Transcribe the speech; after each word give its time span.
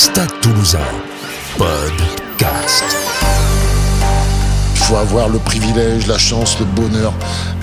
Stade 0.00 0.30
Toulousain, 0.40 0.78
podcast. 1.58 2.84
Il 4.74 4.80
faut 4.80 4.96
avoir 4.96 5.28
le 5.28 5.38
privilège, 5.38 6.06
la 6.06 6.16
chance, 6.16 6.56
le 6.58 6.64
bonheur 6.64 7.12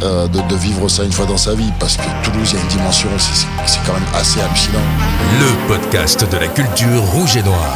euh, 0.04 0.28
de, 0.28 0.40
de 0.42 0.56
vivre 0.56 0.88
ça 0.88 1.04
une 1.04 1.12
fois 1.12 1.26
dans 1.26 1.38
sa 1.38 1.56
vie, 1.56 1.72
parce 1.80 1.98
que 1.98 2.04
Toulouse, 2.24 2.50
il 2.54 2.58
y 2.58 2.60
a 2.60 2.62
une 2.62 2.68
dimension, 2.68 3.10
c'est- 3.18 3.34
c'est 3.34 3.48
c'est 3.66 3.80
quand 3.88 3.94
même 3.94 4.04
assez 4.14 4.40
hallucinant. 4.40 4.86
Le 5.40 5.68
podcast 5.68 6.24
de 6.32 6.38
la 6.38 6.48
culture 6.48 7.02
rouge 7.14 7.36
et 7.38 7.44
noire. 7.44 7.76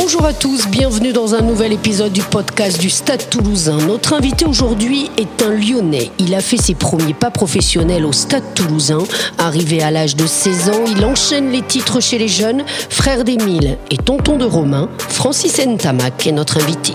Bonjour 0.00 0.24
à 0.24 0.32
tous, 0.32 0.68
bienvenue 0.68 1.12
dans 1.12 1.34
un 1.34 1.40
nouvel 1.40 1.72
épisode 1.72 2.12
du 2.12 2.22
podcast 2.22 2.80
du 2.80 2.88
Stade 2.88 3.28
Toulousain. 3.28 3.78
Notre 3.78 4.12
invité 4.12 4.44
aujourd'hui 4.44 5.10
est 5.18 5.42
un 5.42 5.50
Lyonnais. 5.50 6.12
Il 6.20 6.36
a 6.36 6.40
fait 6.40 6.56
ses 6.56 6.76
premiers 6.76 7.14
pas 7.14 7.32
professionnels 7.32 8.06
au 8.06 8.12
Stade 8.12 8.54
Toulousain. 8.54 9.02
Arrivé 9.38 9.82
à 9.82 9.90
l'âge 9.90 10.14
de 10.14 10.24
16 10.24 10.68
ans, 10.68 10.84
il 10.86 11.04
enchaîne 11.04 11.50
les 11.50 11.62
titres 11.62 12.00
chez 12.00 12.16
les 12.16 12.28
jeunes. 12.28 12.62
Frère 12.88 13.24
d'Émile 13.24 13.76
et 13.90 13.96
tonton 13.96 14.36
de 14.36 14.44
Romain, 14.44 14.88
Francis 14.98 15.58
Ntamak 15.58 16.28
est 16.28 16.32
notre 16.32 16.62
invité. 16.62 16.92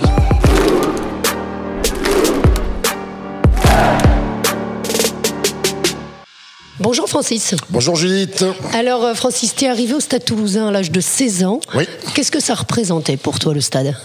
Bonjour 6.84 7.08
Francis. 7.08 7.56
Bonjour 7.70 7.96
Judith. 7.96 8.44
Alors 8.74 9.06
euh, 9.06 9.14
Francis, 9.14 9.56
tu 9.56 9.64
es 9.64 9.70
arrivé 9.70 9.94
au 9.94 10.02
Stade 10.02 10.26
Toulousain 10.26 10.68
à 10.68 10.72
l'âge 10.72 10.92
de 10.92 11.00
16 11.00 11.46
ans. 11.46 11.62
Oui. 11.76 11.86
Qu'est-ce 12.14 12.30
que 12.30 12.42
ça 12.42 12.56
représentait 12.56 13.16
pour 13.16 13.40
toi 13.40 13.54
le 13.54 13.62
stade? 13.62 13.96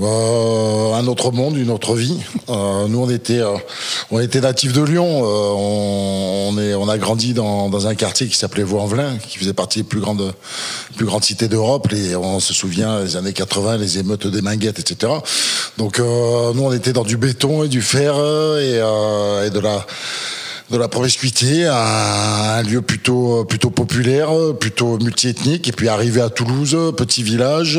Euh, 0.00 0.92
un 0.94 1.06
autre 1.08 1.32
monde, 1.32 1.56
une 1.56 1.70
autre 1.70 1.96
vie. 1.96 2.16
Euh, 2.50 2.86
nous, 2.86 3.00
on 3.00 3.10
était, 3.10 3.40
euh, 3.40 3.56
on 4.12 4.20
était 4.20 4.40
natifs 4.40 4.72
de 4.72 4.82
Lyon. 4.82 5.06
On, 5.24 6.50
on 6.54 6.58
est, 6.60 6.74
on 6.74 6.88
a 6.88 6.98
grandi 6.98 7.34
dans, 7.34 7.68
dans 7.68 7.88
un 7.88 7.96
quartier 7.96 8.28
qui 8.28 8.36
s'appelait 8.36 8.62
Vaux-en-Velin, 8.62 9.16
qui 9.28 9.38
faisait 9.38 9.52
partie 9.52 9.80
des 9.80 9.84
plus 9.84 10.00
grandes, 10.00 10.34
plus 10.96 11.06
grandes 11.06 11.24
cités 11.24 11.48
d'Europe. 11.48 11.88
Les- 11.90 12.14
On 12.14 12.38
se 12.38 12.54
souvient 12.54 13.00
les 13.00 13.16
années 13.16 13.32
80, 13.32 13.78
les 13.78 13.98
émeutes 13.98 14.28
des 14.28 14.40
Minguettes, 14.42 14.78
etc. 14.78 15.12
Donc, 15.78 15.98
nous, 15.98 16.62
on 16.62 16.72
était 16.72 16.92
dans 16.92 17.04
du 17.04 17.16
béton 17.16 17.64
et 17.64 17.68
du 17.68 17.82
fer 17.82 18.14
et, 18.60 18.76
et 19.46 19.50
de 19.50 19.58
la 19.60 19.84
de 20.70 20.78
la 20.78 20.88
promiscuité, 20.88 21.66
un, 21.66 21.74
un 21.74 22.62
lieu 22.62 22.80
plutôt 22.82 23.44
plutôt 23.44 23.70
populaire, 23.70 24.30
plutôt 24.58 24.98
multiethnique, 24.98 25.68
et 25.68 25.72
puis 25.72 25.88
arriver 25.88 26.20
à 26.20 26.30
Toulouse, 26.30 26.76
petit 26.96 27.22
village, 27.22 27.78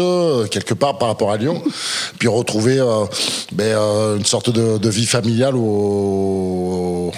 quelque 0.52 0.74
part 0.74 0.98
par 0.98 1.08
rapport 1.10 1.32
à 1.32 1.38
Lyon, 1.38 1.62
puis 2.20 2.28
retrouver 2.28 2.80
euh, 2.80 3.06
ben, 3.52 3.64
euh, 3.66 4.18
une 4.18 4.26
sorte 4.26 4.50
de, 4.50 4.78
de 4.78 4.90
vie 4.90 5.06
familiale 5.08 5.56
au, 5.56 7.12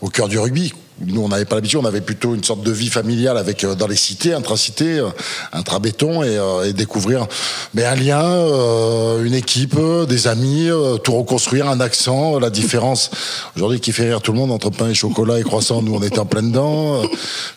au 0.00 0.08
cœur 0.08 0.28
du 0.28 0.38
rugby. 0.38 0.72
Nous, 1.06 1.20
on 1.22 1.28
n'avait 1.28 1.44
pas 1.44 1.54
l'habitude, 1.54 1.78
on 1.80 1.84
avait 1.84 2.00
plutôt 2.00 2.34
une 2.34 2.42
sorte 2.42 2.62
de 2.62 2.72
vie 2.72 2.88
familiale 2.88 3.38
avec 3.38 3.64
euh, 3.64 3.74
dans 3.74 3.86
les 3.86 3.96
cités, 3.96 4.34
intra-cités, 4.34 4.98
euh, 4.98 5.08
intra-béton, 5.52 6.22
et, 6.22 6.36
euh, 6.36 6.68
et 6.68 6.72
découvrir 6.72 7.26
mais 7.74 7.84
un 7.84 7.94
lien, 7.94 8.22
euh, 8.22 9.24
une 9.24 9.34
équipe, 9.34 9.78
des 10.08 10.26
amis, 10.26 10.68
tout 11.04 11.12
reconstruire, 11.12 11.68
un 11.68 11.80
accent, 11.80 12.38
la 12.38 12.50
différence. 12.50 13.10
Aujourd'hui, 13.56 13.80
qui 13.80 13.92
fait 13.92 14.08
rire 14.08 14.20
tout 14.22 14.32
le 14.32 14.38
monde 14.38 14.50
entre 14.50 14.70
pain 14.70 14.88
et 14.88 14.94
chocolat 14.94 15.38
et 15.38 15.42
croissant, 15.42 15.82
nous, 15.82 15.94
on 15.94 16.02
était 16.02 16.18
en 16.18 16.26
plein 16.26 16.42
dedans. 16.42 17.02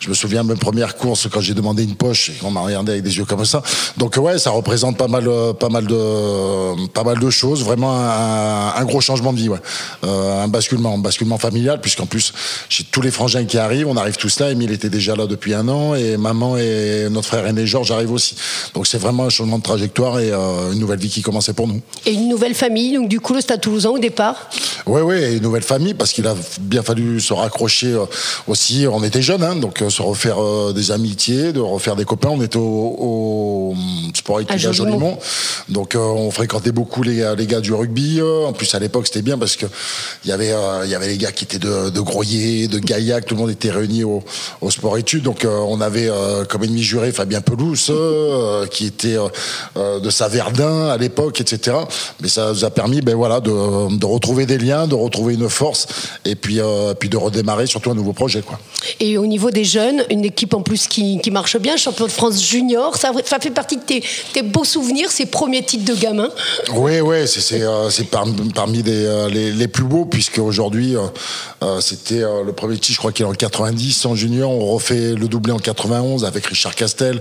Je 0.00 0.08
me 0.08 0.14
souviens, 0.14 0.42
même 0.42 0.58
première 0.58 0.96
course, 0.96 1.28
quand 1.32 1.40
j'ai 1.40 1.54
demandé 1.54 1.82
une 1.84 1.94
poche, 1.94 2.30
et 2.30 2.34
on 2.42 2.50
m'a 2.50 2.60
regardé 2.60 2.92
avec 2.92 3.04
des 3.04 3.16
yeux 3.16 3.24
comme 3.24 3.44
ça. 3.44 3.62
Donc, 3.96 4.16
ouais, 4.16 4.38
ça 4.38 4.50
représente 4.50 4.96
pas 4.96 5.08
mal, 5.08 5.28
pas 5.58 5.68
mal 5.68 5.86
de, 5.86 6.86
pas 6.88 7.04
mal 7.04 7.18
de 7.18 7.30
choses. 7.30 7.64
Vraiment 7.64 7.92
un, 7.96 8.74
un 8.76 8.84
gros 8.84 9.00
changement 9.00 9.32
de 9.32 9.38
vie, 9.38 9.48
ouais. 9.48 9.60
Euh, 10.04 10.44
un 10.44 10.48
basculement, 10.48 10.94
un 10.94 10.98
basculement 10.98 11.38
familial, 11.38 11.80
puisqu'en 11.80 12.06
plus, 12.06 12.32
j'ai 12.68 12.84
tous 12.84 13.00
les 13.00 13.10
frangins 13.32 13.46
qui 13.46 13.58
arrivent, 13.58 13.88
on 13.88 13.96
arrive 13.96 14.16
tous 14.16 14.38
là. 14.40 14.50
Emile 14.50 14.72
était 14.72 14.90
déjà 14.90 15.16
là 15.16 15.26
depuis 15.26 15.54
un 15.54 15.66
an, 15.68 15.94
et 15.94 16.16
maman 16.16 16.56
et 16.58 17.08
notre 17.10 17.28
frère 17.28 17.46
aîné 17.46 17.66
Georges 17.66 17.90
arrivent 17.90 18.12
aussi. 18.12 18.34
Donc, 18.74 18.86
c'est 18.86 18.98
vraiment 18.98 19.24
un 19.24 19.30
changement 19.30 19.58
de 19.58 19.62
trajectoire 19.62 20.20
et 20.20 20.30
euh, 20.30 20.72
une 20.72 20.78
nouvelle 20.78 20.98
vie 20.98 21.08
qui 21.08 21.22
commençait 21.22 21.54
pour 21.54 21.66
nous. 21.66 21.80
Et 22.04 22.12
une 22.12 22.28
nouvelle 22.28 22.54
famille, 22.54 22.94
donc 22.94 23.08
du 23.08 23.20
coup 23.20 23.34
le 23.34 23.40
Stade 23.40 23.60
Toulousain 23.60 23.90
au 23.90 23.98
départ? 23.98 24.50
Oui, 24.86 25.00
oui, 25.00 25.36
une 25.36 25.42
nouvelle 25.42 25.62
famille, 25.62 25.94
parce 25.94 26.12
qu'il 26.12 26.26
a 26.26 26.34
bien 26.60 26.82
fallu 26.82 27.20
se 27.20 27.32
raccrocher 27.32 27.92
euh, 27.92 28.04
aussi. 28.46 28.86
On 28.90 29.02
était 29.02 29.22
jeunes, 29.22 29.42
hein, 29.42 29.56
donc 29.56 29.80
euh, 29.80 29.88
se 29.90 30.02
refaire 30.02 30.38
des 30.74 30.90
amitiés, 30.90 31.52
de 31.52 31.60
refaire 31.60 31.96
des 31.96 32.04
copains. 32.04 32.30
On 32.30 32.42
était 32.42 32.58
au, 32.58 32.96
au 32.98 33.74
sport 34.14 34.40
à 34.48 34.56
Jolimont. 34.56 35.18
Donc 35.68 35.96
on 35.96 36.30
fréquentait 36.30 36.72
beaucoup 36.72 37.02
les, 37.02 37.16
gars- 37.16 37.34
les 37.34 37.46
gars 37.46 37.60
du 37.60 37.72
rugby. 37.72 38.20
En 38.22 38.52
plus, 38.52 38.74
à 38.74 38.78
l'époque, 38.78 39.06
c'était 39.06 39.22
bien 39.22 39.38
parce 39.38 39.56
que 39.56 39.66
il 40.24 40.28
y 40.30 40.32
avait, 40.32 40.52
il 40.84 40.90
y 40.90 40.94
avait 40.94 41.08
les 41.08 41.16
gars 41.18 41.32
qui 41.32 41.44
étaient 41.44 41.58
de, 41.58 41.90
de 41.90 42.00
Groyer, 42.00 42.68
de 42.68 42.78
Gaillac, 42.78 43.21
tout 43.22 43.34
le 43.34 43.40
monde 43.40 43.50
était 43.50 43.70
réuni 43.70 44.04
au, 44.04 44.22
au 44.60 44.70
sport 44.70 44.98
études. 44.98 45.22
Donc 45.22 45.44
euh, 45.44 45.58
on 45.58 45.80
avait 45.80 46.08
euh, 46.08 46.44
comme 46.44 46.64
ennemi 46.64 46.82
juré 46.82 47.12
Fabien 47.12 47.40
Pelouse, 47.40 47.86
euh, 47.90 48.66
qui 48.66 48.86
était 48.86 49.16
de 49.76 50.10
Saverdin 50.10 50.88
à 50.88 50.96
l'époque, 50.96 51.40
etc. 51.40 51.76
Mais 52.20 52.28
ça 52.28 52.50
nous 52.50 52.64
a 52.64 52.70
permis, 52.70 53.00
ben 53.00 53.14
voilà, 53.14 53.40
de, 53.40 53.96
de 53.96 54.06
retrouver 54.06 54.46
des 54.46 54.58
liens, 54.58 54.86
de 54.86 54.94
retrouver 54.94 55.34
une 55.34 55.48
force, 55.48 55.86
et 56.24 56.34
puis, 56.34 56.60
puis 56.98 57.08
de 57.08 57.16
redémarrer 57.16 57.66
surtout 57.66 57.90
un 57.90 57.94
nouveau 57.94 58.12
projet, 58.12 58.42
quoi. 58.42 58.58
Et 59.00 59.18
au 59.18 59.26
niveau 59.26 59.50
des 59.50 59.64
jeunes, 59.64 60.04
une 60.10 60.24
équipe 60.24 60.54
en 60.54 60.62
plus 60.62 60.86
qui, 60.86 61.20
qui 61.20 61.30
marche 61.30 61.56
bien, 61.58 61.76
champion 61.76 62.06
de 62.06 62.10
France 62.10 62.42
junior, 62.42 62.96
ça, 62.96 63.12
ça 63.24 63.38
fait 63.38 63.50
partie 63.50 63.76
de 63.76 63.82
tes, 63.82 64.02
tes 64.32 64.42
beaux 64.42 64.64
souvenirs, 64.64 65.10
ces 65.10 65.26
premiers 65.26 65.62
titres 65.62 65.84
de 65.84 65.94
gamin? 65.94 66.28
Oui, 66.74 67.00
oui, 67.00 67.26
c'est 67.26 67.42
c'est 67.42 67.62
euh, 67.62 67.88
parmi, 68.10 68.50
parmi 68.54 68.82
des, 68.82 69.04
euh, 69.04 69.28
les, 69.28 69.52
les 69.52 69.68
plus 69.68 69.84
beaux 69.84 70.04
puisque 70.04 70.38
aujourd'hui 70.38 70.96
euh, 70.96 71.80
c'était 71.80 72.20
le 72.20 72.52
premier 72.52 72.78
titre, 72.78 72.94
je 72.94 72.98
crois 72.98 73.11
qu'il 73.12 73.24
est 73.24 73.28
en 73.28 73.32
90 73.32 74.06
en 74.06 74.14
junior, 74.14 74.50
on 74.50 74.66
refait 74.74 75.14
le 75.14 75.28
doublé 75.28 75.52
en 75.52 75.58
91 75.58 76.24
avec 76.24 76.46
Richard 76.46 76.74
Castel. 76.74 77.20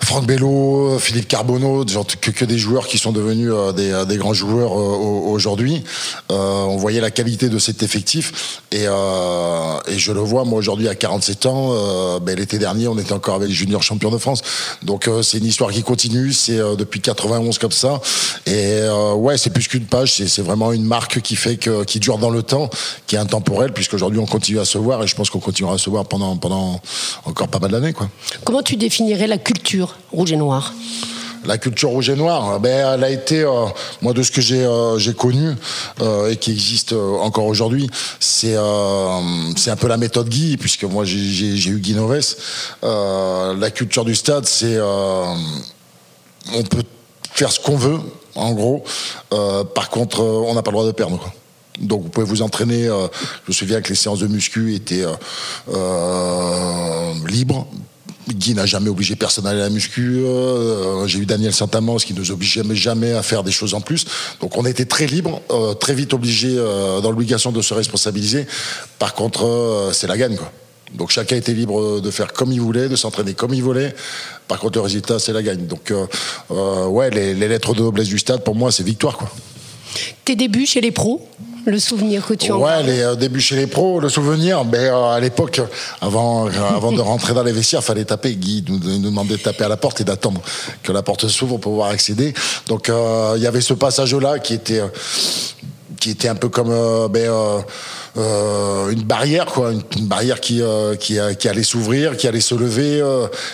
Franck 0.00 0.26
Bello, 0.26 0.96
Philippe 1.00 1.26
Carbonneau, 1.28 1.86
genre 1.86 2.06
que, 2.20 2.30
que 2.30 2.44
des 2.44 2.56
joueurs 2.56 2.86
qui 2.86 2.98
sont 2.98 3.10
devenus 3.12 3.50
euh, 3.52 3.72
des, 3.72 3.90
euh, 3.90 4.04
des 4.04 4.16
grands 4.16 4.32
joueurs 4.32 4.72
euh, 4.72 4.76
au- 4.96 5.28
aujourd'hui. 5.32 5.82
On 6.30 6.76
voyait 6.76 7.00
la 7.00 7.10
qualité 7.10 7.48
de 7.48 7.58
cet 7.58 7.82
effectif 7.82 8.60
et, 8.72 8.84
et 8.84 9.98
je 9.98 10.12
le 10.12 10.20
vois 10.20 10.44
moi 10.44 10.58
aujourd'hui 10.58 10.88
à 10.88 10.94
47 10.94 11.46
ans. 11.46 12.18
ben, 12.20 12.36
L'été 12.38 12.58
dernier, 12.58 12.86
on 12.88 12.96
était 12.98 13.12
encore 13.12 13.34
avec 13.36 13.48
les 13.48 13.54
juniors 13.54 13.82
champions 13.82 14.10
de 14.10 14.18
France. 14.18 14.42
Donc 14.82 15.08
c'est 15.22 15.38
une 15.38 15.46
histoire 15.46 15.70
qui 15.70 15.82
continue. 15.82 16.32
C'est 16.32 16.58
depuis 16.76 17.00
91 17.00 17.58
comme 17.58 17.72
ça. 17.72 18.00
Et 18.46 18.80
ouais, 19.16 19.36
c'est 19.38 19.50
plus 19.50 19.66
qu'une 19.68 19.86
page. 19.86 20.14
C'est 20.26 20.42
vraiment 20.42 20.72
une 20.72 20.84
marque 20.84 21.20
qui 21.22 21.34
fait 21.36 21.56
que 21.56 21.84
qui 21.84 21.98
dure 21.98 22.18
dans 22.18 22.30
le 22.30 22.42
temps, 22.42 22.68
qui 23.06 23.16
est 23.16 23.18
intemporelle, 23.18 23.72
puisqu'aujourd'hui 23.72 24.20
on 24.20 24.26
continue 24.26 24.60
à 24.60 24.64
se 24.64 24.78
voir 24.78 25.02
je 25.08 25.16
pense 25.16 25.30
qu'on 25.30 25.40
continuera 25.40 25.74
à 25.74 25.78
se 25.78 25.90
voir 25.90 26.04
pendant 26.04 26.36
pendant 26.36 26.80
encore 27.24 27.48
pas 27.48 27.58
mal 27.58 27.72
d'années 27.72 27.92
quoi. 27.92 28.08
Comment 28.44 28.62
tu 28.62 28.76
définirais 28.76 29.26
la 29.26 29.38
culture 29.38 29.96
rouge 30.12 30.30
et 30.32 30.36
noire? 30.36 30.72
La 31.44 31.56
culture 31.56 31.90
rouge 31.90 32.10
et 32.10 32.16
noire, 32.16 32.58
ben, 32.58 32.94
elle 32.94 33.04
a 33.04 33.10
été, 33.10 33.42
euh, 33.42 33.66
moi, 34.02 34.12
de 34.12 34.22
ce 34.24 34.30
que 34.32 34.40
j'ai 34.40 34.64
euh, 34.64 34.98
j'ai 34.98 35.14
connu 35.14 35.54
euh, 36.00 36.30
et 36.30 36.36
qui 36.36 36.50
existe 36.50 36.92
encore 36.92 37.46
aujourd'hui, 37.46 37.88
c'est 38.18 38.56
c'est 39.56 39.70
un 39.70 39.76
peu 39.76 39.86
la 39.86 39.96
méthode 39.96 40.28
Guy, 40.28 40.56
puisque 40.56 40.84
moi 40.84 41.04
j'ai- 41.04 41.68
eu 41.70 41.78
Guy 41.78 41.94
Noves. 41.94 42.34
La 42.82 43.70
culture 43.70 44.04
du 44.04 44.14
stade, 44.14 44.46
c'est 44.46 44.78
on 44.80 46.62
peut 46.68 46.82
faire 47.32 47.52
ce 47.52 47.60
qu'on 47.60 47.76
veut, 47.76 48.00
en 48.34 48.52
gros. 48.52 48.82
Par 49.74 49.90
contre, 49.90 50.20
on 50.20 50.54
n'a 50.54 50.62
pas 50.62 50.70
le 50.72 50.76
droit 50.76 50.86
de 50.86 50.92
perdre. 50.92 51.18
Quoi. 51.18 51.32
Donc 51.80 52.02
vous 52.02 52.08
pouvez 52.08 52.26
vous 52.26 52.42
entraîner. 52.42 52.86
euh, 52.86 53.06
je 53.44 53.50
me 53.50 53.54
souviens 53.54 53.80
que 53.80 53.88
les 53.88 53.94
séances 53.94 54.20
de 54.20 54.26
muscu 54.26 54.74
étaient 54.74 55.04
euh, 55.04 55.12
euh, 55.72 57.12
libres. 57.28 57.66
Guy 58.28 58.54
n'a 58.54 58.66
jamais 58.66 58.90
obligé 58.90 59.16
personne 59.16 59.46
à 59.46 59.50
aller 59.50 59.60
à 59.60 59.64
la 59.64 59.70
muscu. 59.70 60.22
J'ai 61.06 61.18
eu 61.18 61.24
Daniel 61.24 61.54
Saint-Amand 61.54 61.96
qui 61.96 62.12
nous 62.12 62.30
obligeait 62.30 62.62
jamais, 62.74 63.12
à 63.12 63.22
faire 63.22 63.42
des 63.42 63.50
choses 63.50 63.72
en 63.72 63.80
plus. 63.80 64.04
Donc 64.42 64.58
on 64.58 64.66
était 64.66 64.84
très 64.84 65.06
libre, 65.06 65.40
très 65.80 65.94
vite 65.94 66.12
obligé 66.12 66.54
dans 66.56 67.10
l'obligation 67.10 67.52
de 67.52 67.62
se 67.62 67.72
responsabiliser. 67.72 68.46
Par 68.98 69.14
contre, 69.14 69.88
c'est 69.94 70.06
la 70.06 70.18
gagne 70.18 70.36
quoi. 70.36 70.52
Donc 70.92 71.10
chacun 71.10 71.36
était 71.36 71.54
libre 71.54 72.00
de 72.00 72.10
faire 72.10 72.34
comme 72.34 72.52
il 72.52 72.60
voulait, 72.60 72.90
de 72.90 72.96
s'entraîner 72.96 73.32
comme 73.32 73.54
il 73.54 73.62
voulait. 73.62 73.94
Par 74.46 74.58
contre, 74.58 74.76
le 74.76 74.82
résultat, 74.82 75.18
c'est 75.18 75.32
la 75.32 75.42
gagne. 75.42 75.66
Donc 75.66 75.90
ouais, 76.50 77.08
les, 77.08 77.32
les 77.32 77.48
lettres 77.48 77.72
de 77.72 77.80
noblesse 77.80 78.08
du 78.08 78.18
stade, 78.18 78.44
pour 78.44 78.54
moi, 78.54 78.70
c'est 78.70 78.84
victoire 78.84 79.16
quoi. 79.16 79.30
Tes 80.26 80.36
débuts 80.36 80.66
chez 80.66 80.82
les 80.82 80.90
pros, 80.90 81.26
le 81.66 81.78
souvenir 81.78 82.26
que 82.26 82.34
tu 82.34 82.52
en 82.52 82.58
Ouais, 82.58 82.82
les 82.82 83.00
euh, 83.00 83.14
débuts 83.14 83.40
chez 83.40 83.56
les 83.56 83.66
pros, 83.66 84.00
le 84.00 84.08
souvenir, 84.08 84.64
ben, 84.64 84.78
euh, 84.78 85.10
à 85.10 85.20
l'époque, 85.20 85.60
avant, 86.00 86.46
euh, 86.46 86.50
avant 86.74 86.92
de 86.92 87.00
rentrer 87.00 87.34
dans 87.34 87.42
les 87.42 87.52
vestiaires, 87.52 87.84
fallait 87.84 88.04
taper. 88.04 88.34
Guy 88.34 88.64
nous, 88.68 88.78
nous 88.78 89.10
demandait 89.10 89.36
de 89.36 89.42
taper 89.42 89.64
à 89.64 89.68
la 89.68 89.76
porte 89.76 90.00
et 90.00 90.04
d'attendre 90.04 90.40
que 90.82 90.92
la 90.92 91.02
porte 91.02 91.28
s'ouvre 91.28 91.58
pour 91.58 91.72
pouvoir 91.72 91.90
accéder. 91.90 92.34
Donc, 92.66 92.90
il 92.90 93.42
y 93.42 93.46
avait 93.46 93.60
ce 93.60 93.74
passage-là 93.74 94.38
qui 94.38 94.54
était, 94.54 94.82
qui 96.00 96.10
était 96.10 96.28
un 96.28 96.34
peu 96.34 96.48
comme, 96.48 96.72
ben, 97.08 97.30
euh, 98.18 98.90
une 98.90 99.02
barrière, 99.02 99.46
quoi, 99.46 99.72
une, 99.72 100.06
barrière 100.06 100.40
qui, 100.40 100.60
qui, 101.00 101.18
qui, 101.38 101.48
allait 101.48 101.62
s'ouvrir, 101.62 102.16
qui 102.16 102.26
allait 102.26 102.40
se 102.40 102.54
lever. 102.54 103.02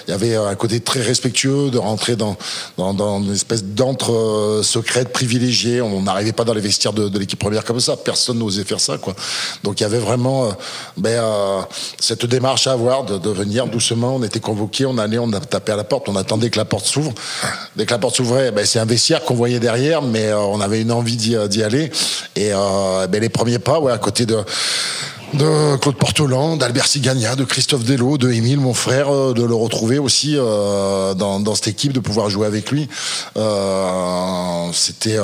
Il 0.06 0.11
y 0.11 0.14
avait 0.14 0.37
un 0.37 0.55
côté 0.55 0.81
très 0.81 1.00
respectueux 1.00 1.70
de 1.70 1.78
rentrer 1.78 2.16
dans, 2.16 2.37
dans, 2.78 2.94
dans 2.94 3.22
une 3.22 3.32
espèce 3.32 3.64
d'antre 3.64 4.61
secrète 4.62 5.12
privilégié. 5.12 5.81
On 5.81 6.02
n'arrivait 6.02 6.32
pas 6.32 6.44
dans 6.44 6.55
les 6.55 6.61
vestiaires 6.61 6.93
de, 6.93 7.08
de 7.08 7.19
l'équipe 7.19 7.38
première 7.38 7.64
comme 7.64 7.81
ça. 7.81 7.96
Personne 7.96 8.38
n'osait 8.38 8.64
faire 8.64 8.81
ça, 8.81 8.99
quoi. 8.99 9.14
Donc 9.62 9.81
il 9.81 9.82
y 9.82 9.87
avait 9.87 9.99
vraiment 9.99 10.50
ben, 10.96 11.67
cette 12.00 12.26
démarche 12.26 12.67
à 12.67 12.72
avoir 12.72 13.05
de, 13.05 13.19
de 13.19 13.31
venir 13.31 13.67
doucement. 13.67 14.17
On 14.17 14.22
était 14.22 14.40
convoqué, 14.40 14.87
on 14.87 14.99
allait, 14.99 15.19
on 15.19 15.31
tapé 15.31 15.72
à 15.72 15.76
la 15.76 15.84
porte, 15.84 16.08
on 16.08 16.17
attendait 16.17 16.50
que 16.50 16.58
la 16.58 16.64
porte 16.64 16.87
s'ouvre. 16.87 17.12
Dès 17.76 17.87
que 17.87 17.90
la 17.90 17.99
porte 17.99 18.17
s'ouvrait, 18.17 18.52
ben, 18.52 18.64
c'est 18.64 18.78
un 18.78 18.84
vestiaire 18.84 19.25
qu'on 19.25 19.34
voyait 19.34 19.60
derrière, 19.60 20.02
mais 20.02 20.26
euh, 20.26 20.38
on 20.38 20.60
avait 20.60 20.82
une 20.82 20.93
envie 20.93 21.17
d'y 21.17 21.62
aller. 21.62 21.90
Et 22.37 22.50
euh, 22.52 23.06
ben, 23.06 23.20
les 23.20 23.28
premiers 23.28 23.58
pas, 23.58 23.81
ouais, 23.81 23.93
à 23.93 23.99
côté 23.99 24.26
de 24.26 24.37
de 25.34 25.76
Claude 25.76 25.96
Portelan, 25.96 26.56
d'Albert 26.56 26.86
Sigagna, 26.86 27.34
de 27.34 27.44
Christophe 27.44 27.84
Delot, 27.84 28.18
de 28.18 28.30
Émile, 28.30 28.60
mon 28.60 28.74
frère, 28.74 29.12
euh, 29.12 29.32
de 29.34 29.42
le 29.42 29.54
retrouver 29.54 29.98
aussi 29.98 30.36
dans, 30.36 31.40
dans, 31.40 31.54
cette 31.54 31.68
équipe, 31.68 31.92
de 31.92 32.00
pouvoir 32.00 32.30
jouer 32.30 32.46
avec 32.46 32.70
lui. 32.70 32.88
C'était 34.72 35.18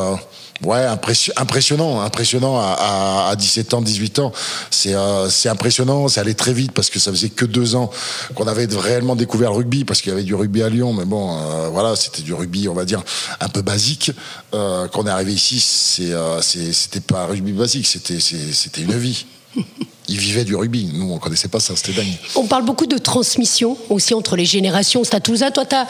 Ouais, 0.62 0.84
impressionnant, 0.84 2.02
impressionnant 2.02 2.58
à, 2.58 3.28
à, 3.30 3.36
17 3.36 3.74
ans, 3.74 3.80
18 3.80 4.18
ans. 4.18 4.32
C'est 4.70 4.94
euh, 4.94 5.30
c'est 5.30 5.48
impressionnant, 5.48 6.08
c'est 6.08 6.20
allé 6.20 6.34
très 6.34 6.52
vite 6.52 6.72
parce 6.72 6.90
que 6.90 6.98
ça 6.98 7.10
faisait 7.10 7.30
que 7.30 7.46
deux 7.46 7.76
ans 7.76 7.90
qu'on 8.34 8.46
avait 8.46 8.68
réellement 8.70 9.16
découvert 9.16 9.52
le 9.52 9.56
rugby 9.56 9.84
parce 9.84 10.02
qu'il 10.02 10.10
y 10.10 10.12
avait 10.12 10.22
du 10.22 10.34
rugby 10.34 10.62
à 10.62 10.68
Lyon, 10.68 10.92
mais 10.92 11.06
bon, 11.06 11.34
euh, 11.34 11.68
voilà, 11.70 11.96
c'était 11.96 12.22
du 12.22 12.34
rugby, 12.34 12.68
on 12.68 12.74
va 12.74 12.84
dire 12.84 13.02
un 13.40 13.48
peu 13.48 13.62
basique. 13.62 14.12
Euh, 14.52 14.86
quand 14.88 15.04
on 15.04 15.06
est 15.06 15.10
arrivé 15.10 15.32
ici, 15.32 15.60
c'est 15.60 16.12
euh, 16.12 16.42
c'était 16.42 17.00
pas 17.00 17.22
un 17.22 17.26
rugby 17.26 17.52
basique, 17.52 17.86
c'était 17.86 18.82
une 18.82 18.98
vie. 18.98 19.24
ils 20.10 20.18
vivaient 20.18 20.44
du 20.44 20.56
rugby. 20.56 20.90
Nous, 20.92 21.10
on 21.12 21.18
connaissait 21.18 21.48
pas 21.48 21.60
ça, 21.60 21.74
c'était 21.76 21.92
dingue. 21.92 22.12
On 22.34 22.46
parle 22.46 22.64
beaucoup 22.64 22.86
de 22.86 22.98
transmission 22.98 23.78
aussi 23.88 24.12
entre 24.12 24.36
les 24.36 24.44
générations. 24.44 25.04
C'est 25.04 25.14
à 25.14 25.20
Toulouse. 25.20 25.44
Toi, 25.54 25.64
t'as, 25.64 25.86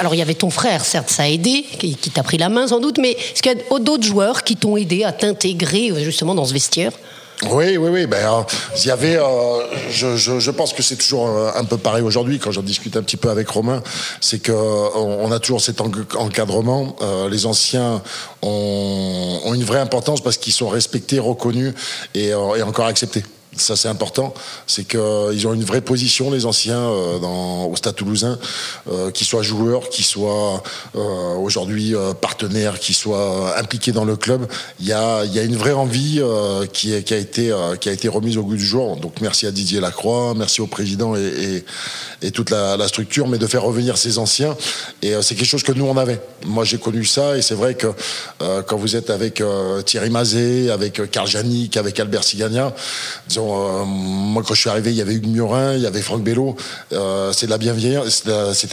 alors 0.00 0.14
il 0.14 0.18
y 0.18 0.22
avait 0.22 0.34
ton 0.34 0.50
frère, 0.50 0.84
certes, 0.84 1.08
ça 1.08 1.22
a 1.22 1.28
aidé, 1.28 1.64
qui, 1.78 1.94
t'a 1.94 2.24
pris 2.24 2.36
la 2.36 2.48
main 2.48 2.66
sans 2.66 2.80
doute, 2.80 2.98
mais 2.98 3.12
est-ce 3.12 3.42
qu'il 3.42 3.52
y 3.52 3.54
a 3.54 3.78
d'autres 3.78 4.02
joueurs 4.02 4.42
qui 4.42 4.56
t'ont 4.56 4.76
aidé 4.76 5.04
à 5.04 5.12
t'intégrer 5.12 5.90
euh, 5.90 6.02
justement 6.02 6.34
dans 6.34 6.44
ce 6.44 6.52
vestiaire? 6.52 6.92
Oui, 7.50 7.76
oui, 7.76 7.90
oui. 7.90 8.06
Ben, 8.06 8.26
euh, 8.26 8.42
il 8.76 8.86
y 8.86 8.90
avait, 8.90 9.16
euh, 9.16 9.22
je, 9.90 10.16
je, 10.16 10.40
je, 10.40 10.50
pense 10.50 10.72
que 10.72 10.82
c'est 10.82 10.96
toujours 10.96 11.28
un 11.28 11.64
peu 11.64 11.76
pareil 11.76 12.02
aujourd'hui 12.02 12.38
quand 12.38 12.50
j'en 12.50 12.62
discute 12.62 12.96
un 12.96 13.02
petit 13.02 13.16
peu 13.16 13.30
avec 13.30 13.48
Romain, 13.48 13.82
c'est 14.20 14.40
que 14.40 14.52
on 14.52 15.30
a 15.30 15.38
toujours 15.38 15.60
cet 15.60 15.80
encadrement. 15.80 16.96
les 17.30 17.46
anciens 17.46 18.02
ont, 18.42 19.40
ont, 19.44 19.54
une 19.54 19.64
vraie 19.64 19.80
importance 19.80 20.20
parce 20.22 20.38
qu'ils 20.38 20.52
sont 20.52 20.68
respectés, 20.68 21.18
reconnus 21.18 21.74
et, 22.14 22.28
et 22.28 22.62
encore 22.62 22.86
acceptés 22.86 23.24
ça 23.56 23.76
c'est 23.76 23.88
important, 23.88 24.34
c'est 24.66 24.84
qu'ils 24.84 25.00
euh, 25.00 25.46
ont 25.46 25.54
une 25.54 25.64
vraie 25.64 25.80
position 25.80 26.30
les 26.30 26.46
anciens 26.46 26.78
euh, 26.78 27.18
dans, 27.18 27.66
au 27.66 27.76
Stade 27.76 27.94
Toulousain, 27.94 28.38
euh, 28.90 29.10
qu'ils 29.10 29.26
soient 29.26 29.42
joueurs, 29.42 29.88
qu'ils 29.88 30.04
soient 30.04 30.62
aujourd'hui 30.94 31.94
partenaires, 32.20 32.78
qu'ils 32.78 32.94
soient 32.94 33.58
impliqués 33.58 33.92
dans 33.92 34.04
le 34.04 34.16
club. 34.16 34.46
Il 34.80 34.86
y 34.86 34.92
a, 34.92 35.24
y 35.24 35.38
a 35.38 35.42
une 35.42 35.56
vraie 35.56 35.72
envie 35.72 36.20
qui, 36.72 36.92
a 36.94 37.16
été 37.16 37.52
qui 37.80 37.88
a 37.88 37.92
été 37.92 38.08
remise 38.08 38.36
au 38.36 38.42
goût 38.42 38.56
du 38.56 38.64
jour. 38.64 38.96
Donc 38.96 39.20
merci 39.20 39.46
à 39.46 39.50
Didier 39.50 39.80
Lacroix, 39.80 40.34
merci 40.36 40.60
au 40.60 40.66
président 40.66 41.16
et, 41.16 41.64
et, 42.22 42.30
toute 42.30 42.50
la, 42.50 42.88
structure, 42.88 43.28
mais 43.28 43.38
de 43.38 43.46
faire 43.46 43.62
revenir 43.62 43.96
ces 43.96 44.18
anciens. 44.18 44.56
Et 45.02 45.12
c'est 45.22 45.34
quelque 45.34 45.46
chose 45.46 45.62
que 45.62 45.72
nous 45.72 45.84
on 45.84 45.96
avait. 45.96 46.20
Moi 46.44 46.64
j'ai 46.64 46.78
connu 46.78 47.04
ça 47.04 47.36
et 47.36 47.42
c'est 47.42 47.54
vrai 47.54 47.74
que 47.74 47.88
quand 48.66 48.76
vous 48.76 48.96
êtes 48.96 49.10
avec 49.10 49.42
Thierry 49.84 50.10
Mazet, 50.10 50.70
avec 50.70 51.10
Karl 51.10 51.26
Janik, 51.26 51.76
avec 51.76 51.98
Albert 52.00 52.24
Sigagna, 52.24 52.74
disons 53.28 53.43
euh, 53.52 53.84
moi, 53.84 54.42
quand 54.46 54.54
je 54.54 54.60
suis 54.60 54.70
arrivé, 54.70 54.90
il 54.90 54.96
y 54.96 55.00
avait 55.00 55.14
Hugues 55.14 55.28
Murin, 55.28 55.74
il 55.74 55.82
y 55.82 55.86
avait 55.86 56.02
Franck 56.02 56.22
Bello. 56.22 56.56
Euh, 56.92 57.32
c'était 57.32 57.48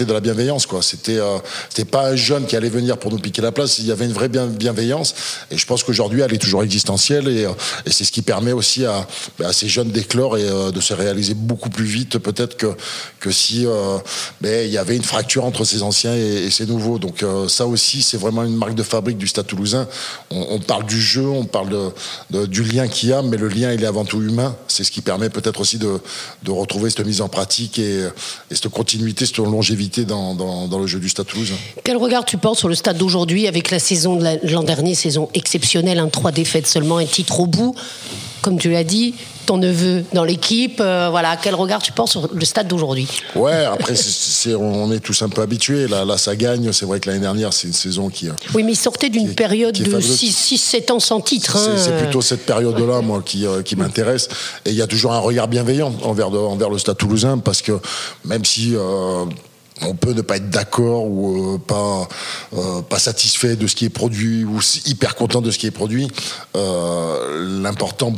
de 0.06 0.14
la 0.14 0.20
bienveillance, 0.20 0.66
quoi. 0.66 0.82
C'était, 0.82 1.18
euh, 1.18 1.38
c'était 1.70 1.90
pas 1.90 2.08
un 2.10 2.16
jeune 2.16 2.46
qui 2.46 2.56
allait 2.56 2.70
venir 2.70 2.98
pour 2.98 3.12
nous 3.12 3.20
piquer 3.20 3.42
la 3.42 3.52
place. 3.52 3.80
Il 3.80 3.86
y 3.86 3.92
avait 3.92 4.06
une 4.06 4.14
vraie 4.14 4.30
bienveillance. 4.30 5.14
Et 5.52 5.58
je 5.58 5.66
pense 5.66 5.84
qu'aujourd'hui, 5.84 6.22
elle 6.22 6.34
est 6.34 6.42
toujours 6.42 6.64
existentielle 6.64 7.28
et, 7.28 7.48
c'est 7.88 8.06
ce 8.06 8.12
qui 8.12 8.22
permet 8.22 8.54
aussi 8.54 8.86
à, 8.86 9.08
à 9.44 9.54
ces 9.54 9.68
jeunes 9.68 9.92
d'éclore 9.92 10.38
et 10.38 10.44
de 10.72 10.82
se 10.82 10.94
réaliser 10.94 11.34
beaucoup 11.34 11.70
plus 11.70 11.86
vite, 11.86 12.18
peut-être 12.20 12.56
que 12.56 12.68
que 13.20 13.32
si 13.32 13.66
ben, 14.40 14.66
il 14.66 14.72
y 14.72 14.78
avait 14.78 14.96
une 14.96 15.04
fracture 15.04 15.46
entre 15.46 15.66
ces 15.66 15.84
anciens 15.84 16.16
et, 16.16 16.50
ces 16.50 16.66
nouveaux. 16.66 17.00
Donc 17.00 17.24
ça 17.48 17.66
aussi, 17.66 18.02
c'est 18.02 18.18
vraiment 18.18 18.44
une 18.44 18.56
marque 18.56 18.76
de 18.76 18.84
fabrique 18.84 19.18
du 19.18 19.28
Stade 19.28 19.48
Toulousain. 19.48 19.88
On, 20.30 20.60
parle 20.60 20.86
du 20.86 21.00
jeu, 21.00 21.28
on 21.28 21.46
parle 21.46 21.92
du 22.30 22.64
lien 22.64 22.88
qu'il 22.88 23.10
y 23.10 23.14
a, 23.14 23.22
mais 23.22 23.38
le 23.38 23.48
lien, 23.48 23.74
il 23.74 23.84
est 23.84 23.88
avant 23.88 24.06
tout 24.06 24.22
humain 24.22 24.56
c'est 24.68 24.84
ce 24.84 24.92
qui 24.92 25.02
permet 25.02 25.30
peut-être 25.30 25.62
aussi 25.62 25.78
de, 25.78 26.00
retrouver 26.48 26.90
cette 26.90 27.06
mise 27.06 27.22
en 27.22 27.30
pratique 27.30 27.80
et, 27.80 28.08
cette 28.50 28.70
continuité, 28.70 29.26
cette 29.26 29.38
longévité 29.38 30.06
dans, 30.06 30.70
le 30.80 30.88
jeu 30.88 31.00
du 31.00 31.10
Stade 31.10 31.28
Toulouse. 31.28 31.54
Quel 31.84 31.98
regard 31.98 32.26
tu 32.26 32.38
portes 32.38 32.60
sur 32.60 32.70
le 32.70 32.76
Stade 32.76 32.98
d'aujourd'hui 32.98 33.48
avec 33.48 33.72
la 33.72 33.80
saison 33.80 34.16
de 34.16 34.52
l'an 34.52 34.64
dernier, 34.64 34.96
saison 34.96 35.30
exceptionnelle, 35.34 36.00
un 36.00 36.10
trois 36.10 36.32
défaites 36.32 36.68
seulement, 36.68 36.98
un 36.98 37.06
titre 37.06 37.40
au 37.40 37.48
bout 37.48 37.76
comme 38.42 38.58
tu 38.58 38.72
l'as 38.72 38.84
dit, 38.84 39.14
ton 39.46 39.58
neveu 39.58 40.04
dans 40.14 40.24
l'équipe. 40.24 40.80
Euh, 40.80 41.08
voilà, 41.10 41.38
quel 41.38 41.56
regard 41.56 41.82
tu 41.82 41.92
portes 41.92 42.12
sur 42.12 42.30
le 42.32 42.46
stade 42.46 42.68
d'aujourd'hui 42.68 43.08
Ouais, 43.36 43.66
après, 43.66 43.94
on 44.58 44.92
est 44.92 45.00
tous 45.00 45.22
un 45.22 45.30
peu 45.30 45.42
habitués. 45.42 45.88
Là, 45.88 46.06
là 46.06 46.18
ça 46.18 46.36
gagne. 46.36 46.72
C'est 46.72 46.86
vrai 46.86 47.00
que 47.00 47.10
l'année 47.10 47.22
dernière, 47.22 47.54
c'est 47.54 47.68
une 47.68 47.74
saison 47.74 48.10
qui. 48.10 48.30
Euh, 48.30 48.34
oui, 48.54 48.64
mais 48.64 48.74
il 48.74 48.78
sortait 48.78 49.10
d'une 49.10 49.34
période 49.34 49.76
de 49.76 50.00
6-7 50.00 50.92
ans 50.92 51.00
sans 51.00 51.22
titre. 51.22 51.58
C'est 51.58 51.92
hein. 51.92 51.98
plutôt 51.98 52.22
cette 52.22 52.46
période-là, 52.46 53.02
moi, 53.02 53.22
qui, 53.26 53.46
euh, 53.46 53.62
qui 53.62 53.76
m'intéresse. 53.76 54.30
Et 54.66 54.70
il 54.70 54.76
y 54.76 54.82
a 54.82 54.88
toujours 54.88 55.14
un 55.14 55.20
regard 55.20 55.48
bienveillant 55.48 55.94
envers, 56.04 56.32
envers 56.32 56.70
le 56.70 56.78
stade 56.78 56.98
toulousain, 56.98 57.38
parce 57.38 57.62
que 57.62 57.74
même 58.26 58.46
si 58.46 58.76
on 59.84 59.96
peut 59.96 60.14
ne 60.14 60.22
pas 60.22 60.38
être 60.38 60.50
d'accord 60.50 61.06
ou 61.06 61.58
pas 61.60 62.08
pas 62.90 63.00
satisfait 63.00 63.56
de 63.56 63.68
ce 63.68 63.76
qui 63.76 63.86
est 63.86 63.90
produit 63.90 64.44
ou 64.44 64.60
hyper 64.86 65.16
content 65.16 65.42
de 65.42 65.52
ce 65.52 65.58
qui 65.58 65.68
est 65.68 65.72
produit. 65.72 66.10
L'important 66.54 68.14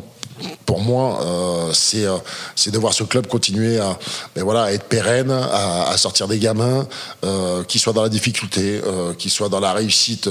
pour 0.65 0.81
moi, 0.81 1.19
euh, 1.21 1.73
euh, 1.95 2.17
c'est 2.55 2.71
de 2.71 2.77
voir 2.77 2.93
ce 2.93 3.03
club 3.03 3.27
continuer 3.27 3.79
à, 3.79 3.97
ben 4.35 4.67
être 4.67 4.85
pérenne, 4.85 5.31
à, 5.31 5.95
sortir 5.97 6.27
des 6.27 6.39
gamins, 6.39 6.87
euh, 7.23 7.63
qui 7.63 7.79
soient 7.79 7.93
dans 7.93 8.03
la 8.03 8.09
difficulté, 8.09 8.81
euh, 8.85 9.13
qui 9.13 9.29
soient 9.29 9.49
dans 9.49 9.59
la 9.59 9.73
réussite 9.73 10.29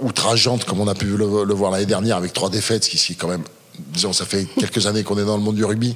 outrageante, 0.00 0.64
comme 0.64 0.80
on 0.80 0.88
a 0.88 0.94
pu 0.94 1.06
le 1.06 1.24
voir 1.54 1.70
l'année 1.70 1.86
dernière 1.86 2.16
avec 2.16 2.32
trois 2.32 2.50
défaites, 2.50 2.84
ce 2.84 2.90
qui, 2.90 3.12
est 3.12 3.16
quand 3.16 3.28
même 3.28 3.44
disons, 3.78 4.12
ça 4.12 4.24
fait 4.24 4.46
quelques 4.58 4.86
années 4.86 5.02
qu'on 5.02 5.18
est 5.18 5.24
dans 5.24 5.36
le 5.36 5.42
monde 5.42 5.56
du 5.56 5.64
rugby. 5.64 5.94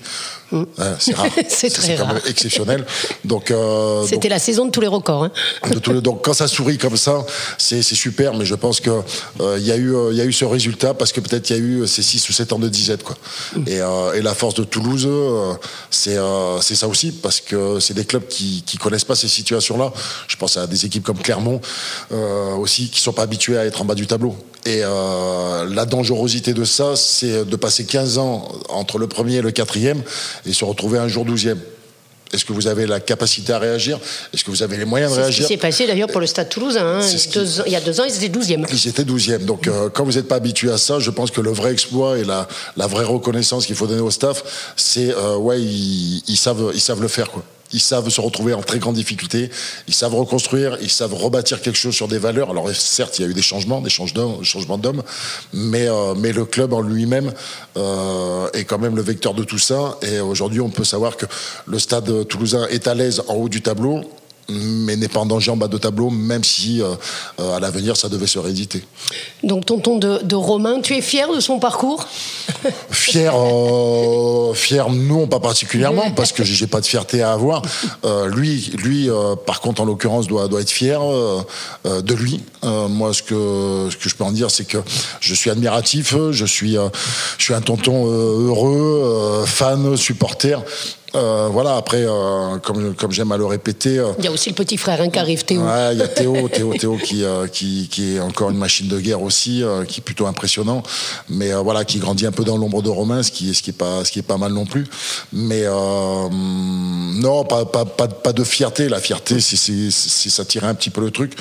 Mm. 0.53 0.63
Hein, 0.79 0.97
c'est 0.99 1.15
rare. 1.15 1.27
c'est 1.49 1.71
très 1.71 1.97
même 1.97 2.21
exceptionnel. 2.27 2.85
Donc, 3.25 3.51
euh, 3.51 4.05
c'était 4.07 4.29
la 4.29 4.39
saison 4.39 4.67
de 4.67 4.71
tous 4.71 4.81
les 4.81 4.87
records. 4.87 5.25
Hein. 5.25 5.33
De 5.71 5.79
tous 5.79 5.93
les, 5.93 6.01
donc, 6.01 6.25
quand 6.25 6.35
ça 6.35 6.49
sourit 6.49 6.79
comme 6.79 6.97
ça, 6.97 7.25
c'est 7.59 7.83
super. 7.83 8.35
Mais 8.35 8.45
je 8.45 8.55
pense 8.55 8.81
que 8.81 8.91
euh, 9.41 9.59
y 9.59 9.71
a 9.71 9.77
eu, 9.77 9.95
il 10.11 10.17
y 10.17 10.21
a 10.21 10.25
eu 10.25 10.33
ce 10.33 10.45
résultat 10.45 10.95
parce 10.95 11.13
que 11.13 11.21
peut-être 11.21 11.51
il 11.51 11.57
y 11.57 11.59
a 11.59 11.63
eu 11.63 11.87
ces 11.87 12.03
6 12.03 12.29
ou 12.29 12.33
7 12.33 12.53
ans 12.53 12.59
de 12.59 12.69
disette, 12.69 13.03
quoi. 13.03 13.17
Mm. 13.57 13.65
Et, 13.67 13.81
euh, 13.81 14.13
et, 14.15 14.23
la 14.23 14.35
force 14.35 14.55
de 14.55 14.65
Toulouse, 14.65 15.07
euh, 15.07 15.53
c'est 15.91 16.17
euh, 16.17 16.61
c'est 16.61 16.75
ça 16.75 16.89
aussi 16.89 17.13
parce 17.13 17.41
que 17.41 17.81
c'est 17.81 17.95
des 17.95 18.05
clubs 18.05 18.27
qui 18.27 18.63
qui 18.67 18.79
connaissent 18.79 19.05
pas 19.05 19.15
ces 19.15 19.29
situations-là. 19.29 19.93
Je 20.29 20.37
pense 20.37 20.57
à 20.57 20.67
des 20.67 20.87
équipes 20.87 21.05
comme 21.05 21.19
Clermont 21.19 21.61
aussi 22.59 22.89
qui 22.89 23.01
sont 23.01 23.13
pas 23.13 23.23
habitués 23.23 23.59
à 23.59 23.65
être 23.65 23.83
en 23.83 23.85
bas 23.85 23.95
du 23.95 24.07
tableau. 24.07 24.37
Et 24.67 24.81
la 24.81 25.85
dangerosité 25.87 26.53
de 26.53 26.65
ça, 26.65 26.95
c'est 26.97 27.45
de 27.45 27.57
passer 27.57 27.85
15 27.85 28.19
ans 28.19 28.49
entre 28.69 28.99
le 28.99 29.07
premier 29.07 29.37
et 29.37 29.43
le 29.43 29.51
quatrième 29.51 30.03
et 30.47 30.53
se 30.53 30.65
retrouver 30.65 30.99
un 30.99 31.09
jour 31.09 31.25
douzième. 31.25 31.59
Est-ce 32.33 32.45
que 32.45 32.53
vous 32.53 32.69
avez 32.69 32.87
la 32.87 33.01
capacité 33.01 33.53
à 33.53 33.59
réagir? 33.59 33.99
Est-ce 34.33 34.45
que 34.45 34.51
vous 34.51 34.63
avez 34.63 34.77
les 34.77 34.85
moyens 34.85 35.13
de 35.13 35.17
réagir 35.17 35.35
C'est 35.35 35.43
ce 35.43 35.49
qui 35.49 35.55
s'est 35.55 35.61
passé 35.61 35.87
d'ailleurs 35.87 36.09
pour 36.09 36.21
le 36.21 36.29
Stade 36.29 36.49
Toulousain. 36.49 37.01
Hein. 37.01 37.07
Il 37.67 37.73
y 37.73 37.77
a 37.77 37.81
deux 37.81 38.01
ans, 38.01 38.05
ils 38.05 38.25
étaient 38.25 38.39
12e. 38.39 38.67
Ils 38.73 38.89
étaient 38.89 39.03
12e. 39.03 39.45
Donc, 39.45 39.67
euh, 39.67 39.89
quand 39.89 40.05
vous 40.05 40.13
n'êtes 40.13 40.29
pas 40.29 40.37
habitué 40.37 40.71
à 40.71 40.79
ça, 40.79 41.01
je 41.01 41.11
pense 41.11 41.33
que 41.33 41.41
le 41.41 41.51
vrai 41.51 41.73
exploit 41.73 42.19
et 42.19 42.25
la, 42.25 42.47
la 42.77 42.87
vraie 42.87 43.05
reconnaissance 43.05 43.67
qu'il 43.67 43.75
faut 43.75 43.89
donner 43.89 44.01
au 44.01 44.13
staff, 44.13 44.73
c'est, 44.77 45.13
euh, 45.13 45.37
ouais, 45.37 45.61
ils, 45.61 46.23
ils, 46.29 46.37
savent, 46.37 46.71
ils 46.73 46.81
savent 46.81 47.03
le 47.03 47.09
faire, 47.09 47.31
quoi 47.31 47.43
ils 47.73 47.81
savent 47.81 48.09
se 48.09 48.21
retrouver 48.21 48.55
en 48.55 48.63
très 48.63 48.79
grande 48.79 48.97
difficulté, 48.97 49.51
ils 49.89 49.95
savent 49.95 50.15
reconstruire, 50.15 50.79
ils 50.81 50.91
savent 50.91 51.15
rebâtir 51.15 51.61
quelque 51.61 51.79
chose 51.79 51.95
sur 51.95 52.09
des 52.09 52.19
valeurs. 52.19 52.51
Alors 52.51 52.69
certes, 52.75 53.19
il 53.19 53.23
y 53.23 53.25
a 53.25 53.29
eu 53.29 53.35
des 53.35 53.43
changements, 53.43 53.81
des 53.81 53.91
changements 53.91 54.79
d'hommes, 54.79 55.03
mais, 55.53 55.89
euh, 55.89 56.15
mais 56.17 56.33
le 56.33 56.45
club 56.45 56.73
en 56.73 56.81
lui-même 56.81 57.33
euh, 57.77 58.49
est 58.53 58.65
quand 58.65 58.79
même 58.79 58.97
le 58.97 59.03
vecteur 59.03 59.35
de 59.35 59.45
tout 59.45 59.59
ça. 59.59 59.99
Et 60.03 60.21
aujourd'hui, 60.21 60.61
on 60.61 60.71
peut 60.71 60.85
savoir 60.85 61.17
que 61.17 61.27
le 61.67 61.79
stade 61.79 62.27
toulousain 62.29 62.67
est 62.69 62.87
à 62.87 62.95
l'aise 62.95 63.23
en 63.29 63.35
haut 63.35 63.49
du 63.49 63.63
tableau, 63.63 64.03
mais 64.51 64.97
n'est 64.97 65.09
pas 65.09 65.21
en 65.21 65.27
danger 65.27 65.51
en 65.51 65.57
bas 65.57 65.69
de 65.69 65.79
tableau, 65.79 66.11
même 66.11 66.45
si 66.45 66.83
à 67.39 67.61
l'avenir 67.61 67.97
ça 67.97 68.09
devait 68.09 68.27
se 68.27 68.39
rééditer. 68.39 68.85
Donc 69.43 69.67
tonton 69.67 69.99
de, 69.99 70.21
de 70.23 70.35
Romain, 70.35 70.81
tu 70.81 70.97
es 70.97 71.01
fier 71.03 71.33
de 71.33 71.41
son 71.41 71.59
parcours? 71.59 72.07
Fier, 72.91 73.33
fier, 74.55 74.91
non, 74.91 75.27
pas 75.27 75.41
particulièrement, 75.41 76.11
parce 76.17 76.33
que 76.33 76.45
j'ai 76.45 76.67
pas 76.67 76.81
de 76.81 76.87
fierté 76.87 77.23
à 77.23 77.33
avoir. 77.33 77.63
lui, 78.27 78.73
lui, 78.77 79.09
par 79.47 79.61
contre, 79.61 79.81
en 79.83 79.85
l'occurrence, 79.85 80.27
doit, 80.27 80.49
doit 80.49 80.61
être 80.61 80.71
fier 80.71 81.01
de 81.85 82.15
lui. 82.15 82.43
moi, 82.63 83.15
ce 83.15 83.23
que, 83.23 83.89
ce 83.91 83.97
que 83.97 84.09
je 84.09 84.15
peux 84.15 84.25
en 84.25 84.33
dire, 84.33 84.51
c'est 84.51 84.65
que 84.65 84.79
je 85.21 85.35
suis 85.35 85.51
admiratif, 85.51 86.15
je 86.31 86.45
suis, 86.45 86.77
je 87.39 87.45
suis 87.45 87.55
un 87.55 87.61
tonton 87.61 88.07
heureux, 88.07 89.45
fan, 89.47 89.97
supporter 89.97 90.63
euh, 91.15 91.49
voilà, 91.51 91.77
après, 91.77 92.05
euh, 92.05 92.59
comme, 92.59 92.95
comme 92.95 93.11
j'aime 93.11 93.33
à 93.33 93.37
le 93.37 93.45
répéter. 93.45 93.99
Euh, 93.99 94.13
il 94.19 94.25
y 94.25 94.29
a 94.29 94.33
aussi 94.33 94.49
le 94.49 94.55
petit 94.55 94.77
frère 94.77 95.01
hein, 95.01 95.09
qui 95.09 95.19
arrive, 95.19 95.45
Théo. 95.45 95.63
Ouais, 95.63 95.93
il 95.93 95.99
y 95.99 96.03
a 96.03 96.09
Théo, 96.09 96.49
Théo, 96.53 96.75
Théo 96.75 96.97
qui, 96.97 97.25
qui, 97.53 97.89
qui, 97.91 98.17
est 98.17 98.21
encore 98.21 98.51
une 98.51 98.59
machine 98.59 98.89
de 98.89 98.99
guerre 99.01 99.23
aussi, 99.23 99.65
qui 99.89 100.01
est 100.01 100.05
plutôt 100.05 100.27
impressionnant. 100.27 100.83
Mais 101.29 101.53
voilà, 101.53 101.85
qui 101.85 101.99
grandit 101.99 102.27
un 102.27 102.33
peu 102.33 102.45
dans 102.45 102.57
l'ombre 102.57 102.83
de 102.83 102.89
Romain, 102.89 103.23
ce 103.23 103.33
qui, 103.33 103.55
ce, 103.55 103.63
qui 103.63 103.71
est 103.71 103.75
pas, 103.75 104.05
ce 104.05 104.13
qui 104.13 104.21
est 104.21 104.23
pas 104.23 104.37
mal 104.37 104.53
non 104.53 104.67
plus. 104.67 104.87
Mais 105.33 105.65
non, 105.65 107.45
pas, 107.45 107.65
pas, 107.65 107.85
pas, 107.85 108.09
pas, 108.09 108.33
de 108.33 108.45
fierté. 108.45 108.89
La 108.89 109.01
fierté, 109.01 109.41
c'est 109.41 109.91
ça 109.91 110.45
tirait 110.45 110.69
un 110.69 110.75
petit 110.75 110.91
peu 110.91 111.01
le 111.01 111.11
truc. 111.11 111.33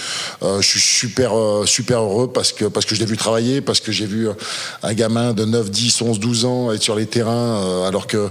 je 0.41 0.61
suis 0.67 0.79
super, 0.79 1.31
super 1.65 2.01
heureux 2.01 2.31
parce 2.31 2.51
que, 2.51 2.65
parce 2.65 2.85
que 2.85 2.95
je 2.95 2.99
l'ai 2.99 3.05
vu 3.05 3.17
travailler, 3.17 3.61
parce 3.61 3.79
que 3.79 3.91
j'ai 3.91 4.05
vu 4.05 4.29
un 4.81 4.93
gamin 4.93 5.33
de 5.33 5.45
9, 5.45 5.69
10, 5.69 6.01
11, 6.01 6.19
12 6.19 6.45
ans 6.45 6.71
être 6.71 6.81
sur 6.81 6.95
les 6.95 7.05
terrains 7.05 7.85
alors 7.85 8.07
que 8.07 8.29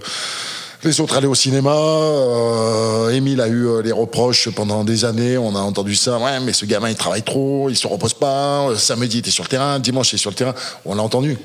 les 0.84 1.00
autres 1.00 1.16
allaient 1.16 1.26
au 1.26 1.34
cinéma. 1.34 1.74
Euh, 1.74 3.10
Émile 3.10 3.40
a 3.40 3.48
eu 3.48 3.66
euh, 3.66 3.82
les 3.82 3.92
reproches 3.92 4.48
pendant 4.50 4.84
des 4.84 5.04
années. 5.04 5.36
On 5.36 5.54
a 5.56 5.60
entendu 5.60 5.96
ça. 5.96 6.18
Ouais, 6.18 6.38
mais 6.40 6.52
ce 6.52 6.64
gamin, 6.64 6.88
il 6.90 6.94
travaille 6.94 7.22
trop, 7.22 7.68
il 7.68 7.76
se 7.76 7.86
repose 7.86 8.14
pas. 8.14 8.68
Euh, 8.68 8.76
samedi, 8.76 9.16
il 9.16 9.20
était 9.20 9.30
sur 9.30 9.44
le 9.44 9.48
terrain. 9.48 9.78
Dimanche, 9.78 10.12
il 10.12 10.16
est 10.16 10.18
sur 10.18 10.30
le 10.30 10.36
terrain. 10.36 10.54
On 10.84 10.94
l'a 10.94 11.02
entendu. 11.02 11.36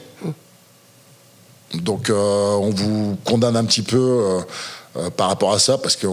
Donc, 1.74 2.12
on 2.12 2.70
vous 2.70 3.18
condamne 3.24 3.58
un 3.58 3.66
petit 3.66 3.82
peu 3.82 4.44
par 5.18 5.30
rapport 5.30 5.54
à 5.54 5.58
ça 5.58 5.80
parce 5.80 5.96
que 5.96 6.06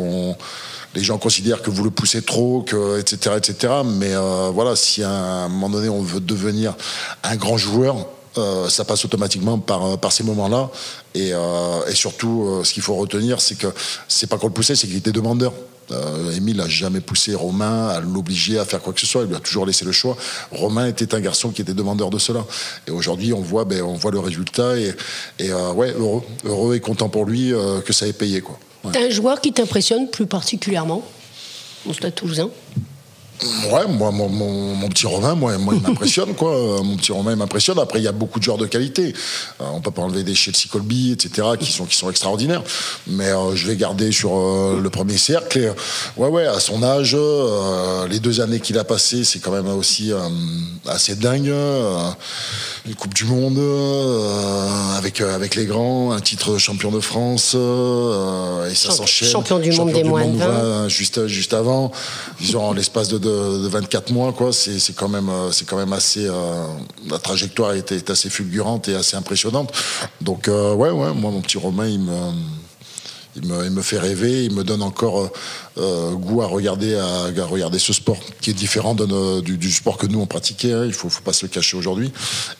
les 0.94 1.02
gens 1.02 1.18
considèrent 1.18 1.60
que 1.60 1.68
vous 1.68 1.84
le 1.84 1.90
poussez 1.90 2.22
trop, 2.22 2.62
que, 2.62 2.98
etc., 2.98 3.36
etc. 3.36 3.74
Mais 3.84 4.14
voilà, 4.54 4.74
si 4.74 5.02
à 5.02 5.10
un 5.10 5.48
moment 5.48 5.68
donné 5.68 5.90
on 5.90 6.00
veut 6.00 6.20
devenir 6.20 6.74
un 7.22 7.36
grand 7.36 7.58
joueur, 7.58 8.06
euh, 8.38 8.68
ça 8.68 8.84
passe 8.84 9.04
automatiquement 9.04 9.58
par, 9.58 9.84
euh, 9.84 10.10
ces 10.10 10.22
moments-là. 10.22 10.70
Et, 11.14 11.32
euh, 11.32 11.92
surtout, 11.94 12.60
ce 12.64 12.72
qu'il 12.72 12.82
faut 12.82 12.94
retenir, 12.94 13.40
c'est 13.40 13.56
que 13.56 13.66
c'est 14.08 14.28
pas 14.28 14.38
qu'on 14.38 14.46
le 14.46 14.52
poussait, 14.52 14.76
c'est 14.76 14.86
qu'il 14.86 14.96
était 14.96 15.12
demandeur. 15.12 15.52
Émile 16.36 16.58
n'a 16.58 16.68
jamais 16.68 17.00
poussé 17.00 17.34
Romain 17.34 17.88
à 17.88 17.98
l'obliger 17.98 18.60
à 18.60 18.64
faire 18.64 18.80
quoi 18.80 18.92
que 18.92 19.00
ce 19.00 19.06
soit. 19.06 19.22
Il 19.22 19.28
lui 19.28 19.34
a 19.34 19.40
toujours 19.40 19.66
laissé 19.66 19.84
le 19.84 19.90
choix. 19.90 20.16
Romain 20.52 20.86
était 20.86 21.16
un 21.16 21.20
garçon 21.20 21.50
qui 21.50 21.62
était 21.62 21.74
demandeur 21.74 22.10
de 22.10 22.18
cela. 22.18 22.46
Et 22.86 22.92
aujourd'hui, 22.92 23.32
on 23.32 23.40
voit, 23.40 23.64
ben, 23.64 23.82
on 23.82 23.94
voit 23.94 24.12
le 24.12 24.20
résultat 24.20 24.78
et, 24.78 24.94
et 25.40 25.52
ouais, 25.52 25.92
heureux, 26.44 26.76
et 26.76 26.80
content 26.80 27.08
pour 27.08 27.24
lui 27.24 27.52
que 27.84 27.92
ça 27.92 28.06
ait 28.06 28.12
payé. 28.12 28.40
Quoi. 28.40 28.56
un 28.84 29.10
joueur 29.10 29.40
qui 29.40 29.52
t'impressionne 29.52 30.08
plus 30.08 30.26
particulièrement 30.26 31.04
au 31.88 31.92
Stade 31.92 32.14
Toulousain 32.14 32.50
Ouais, 33.70 33.86
moi, 33.88 34.10
mon, 34.10 34.28
mon, 34.28 34.88
petit 34.88 35.06
Romain, 35.06 35.34
moi, 35.34 35.54
il 35.56 35.80
m'impressionne, 35.80 36.34
quoi. 36.34 36.82
Mon 36.82 36.96
petit 36.96 37.12
Romain, 37.12 37.32
il 37.32 37.38
m'impressionne. 37.38 37.78
Après, 37.78 37.98
il 37.98 38.04
y 38.04 38.08
a 38.08 38.12
beaucoup 38.12 38.38
de 38.38 38.44
joueurs 38.44 38.58
de 38.58 38.66
qualité. 38.66 39.14
Euh, 39.60 39.64
on 39.72 39.80
peut 39.80 39.90
pas 39.90 40.02
enlever 40.02 40.24
des 40.24 40.34
Chelsea 40.34 40.68
Colby, 40.70 41.12
etc., 41.12 41.48
qui 41.58 41.72
sont, 41.72 41.86
qui 41.86 41.96
sont 41.96 42.10
extraordinaires. 42.10 42.62
Mais 43.06 43.28
euh, 43.28 43.54
je 43.54 43.66
vais 43.66 43.76
garder 43.76 44.12
sur 44.12 44.36
euh, 44.36 44.80
le 44.80 44.90
premier 44.90 45.16
cercle. 45.16 45.58
Et, 45.58 45.70
ouais, 46.18 46.28
ouais, 46.28 46.46
à 46.46 46.60
son 46.60 46.82
âge, 46.82 47.16
les 48.10 48.20
deux 48.20 48.40
années 48.40 48.60
qu'il 48.60 48.78
a 48.78 48.84
passées, 48.84 49.24
c'est 49.24 49.38
quand 49.38 49.52
même 49.52 49.68
aussi 49.68 50.12
assez 50.86 51.14
dingue. 51.14 51.52
Une 52.86 52.94
Coupe 52.94 53.14
du 53.14 53.24
Monde 53.24 53.60
avec, 54.96 55.20
avec 55.20 55.54
les 55.54 55.66
grands, 55.66 56.12
un 56.12 56.20
titre 56.20 56.58
champion 56.58 56.90
de 56.90 57.00
France, 57.00 57.54
et 57.54 58.74
ça 58.74 58.90
s'enchaîne. 58.90 59.28
Champion 59.28 59.58
du 59.58 59.70
monde 59.72 59.92
des 59.92 60.04
moins 60.04 60.26
de 60.26 60.36
20. 60.36 60.88
Juste, 60.88 61.26
juste 61.26 61.54
avant, 61.54 61.92
disons, 62.40 62.64
en 62.64 62.72
l'espace 62.72 63.08
de 63.08 63.18
de, 63.20 63.68
24 63.68 64.12
mois, 64.12 64.32
quoi. 64.32 64.52
C'est 64.52 64.94
quand 64.94 65.08
même, 65.08 65.28
euh, 65.28 65.52
c'est 65.52 65.66
quand 65.66 65.76
même 65.76 65.92
assez. 65.92 66.26
Euh, 66.26 66.66
la 67.08 67.18
trajectoire 67.18 67.74
était, 67.74 68.10
assez 68.10 68.30
fulgurante 68.30 68.88
et 68.88 68.94
assez 68.94 69.16
impressionnante. 69.16 69.72
Donc 70.20 70.48
euh, 70.48 70.74
ouais, 70.74 70.90
ouais. 70.90 71.12
Moi, 71.12 71.30
mon 71.30 71.40
petit 71.40 71.58
Romain, 71.58 71.86
il 71.86 72.00
me, 72.00 72.32
il 73.36 73.46
me, 73.46 73.64
il 73.64 73.70
me 73.70 73.82
fait 73.82 73.98
rêver. 73.98 74.44
Il 74.44 74.54
me 74.54 74.64
donne 74.64 74.82
encore 74.82 75.30
euh, 75.80 76.12
goût 76.12 76.42
à 76.42 76.46
regarder, 76.46 76.94
à, 76.94 77.44
regarder 77.44 77.78
ce 77.78 77.92
sport 77.92 78.18
qui 78.40 78.50
est 78.50 78.54
différent 78.54 78.94
de 78.94 79.40
du, 79.40 79.72
sport 79.72 79.96
que 79.96 80.06
nous 80.06 80.20
on 80.20 80.26
pratiquait. 80.26 80.72
Hein, 80.72 80.84
il 80.86 80.92
faut, 80.92 81.08
faut 81.08 81.22
pas 81.22 81.32
se 81.32 81.46
le 81.46 81.50
cacher 81.50 81.76
aujourd'hui. 81.76 82.12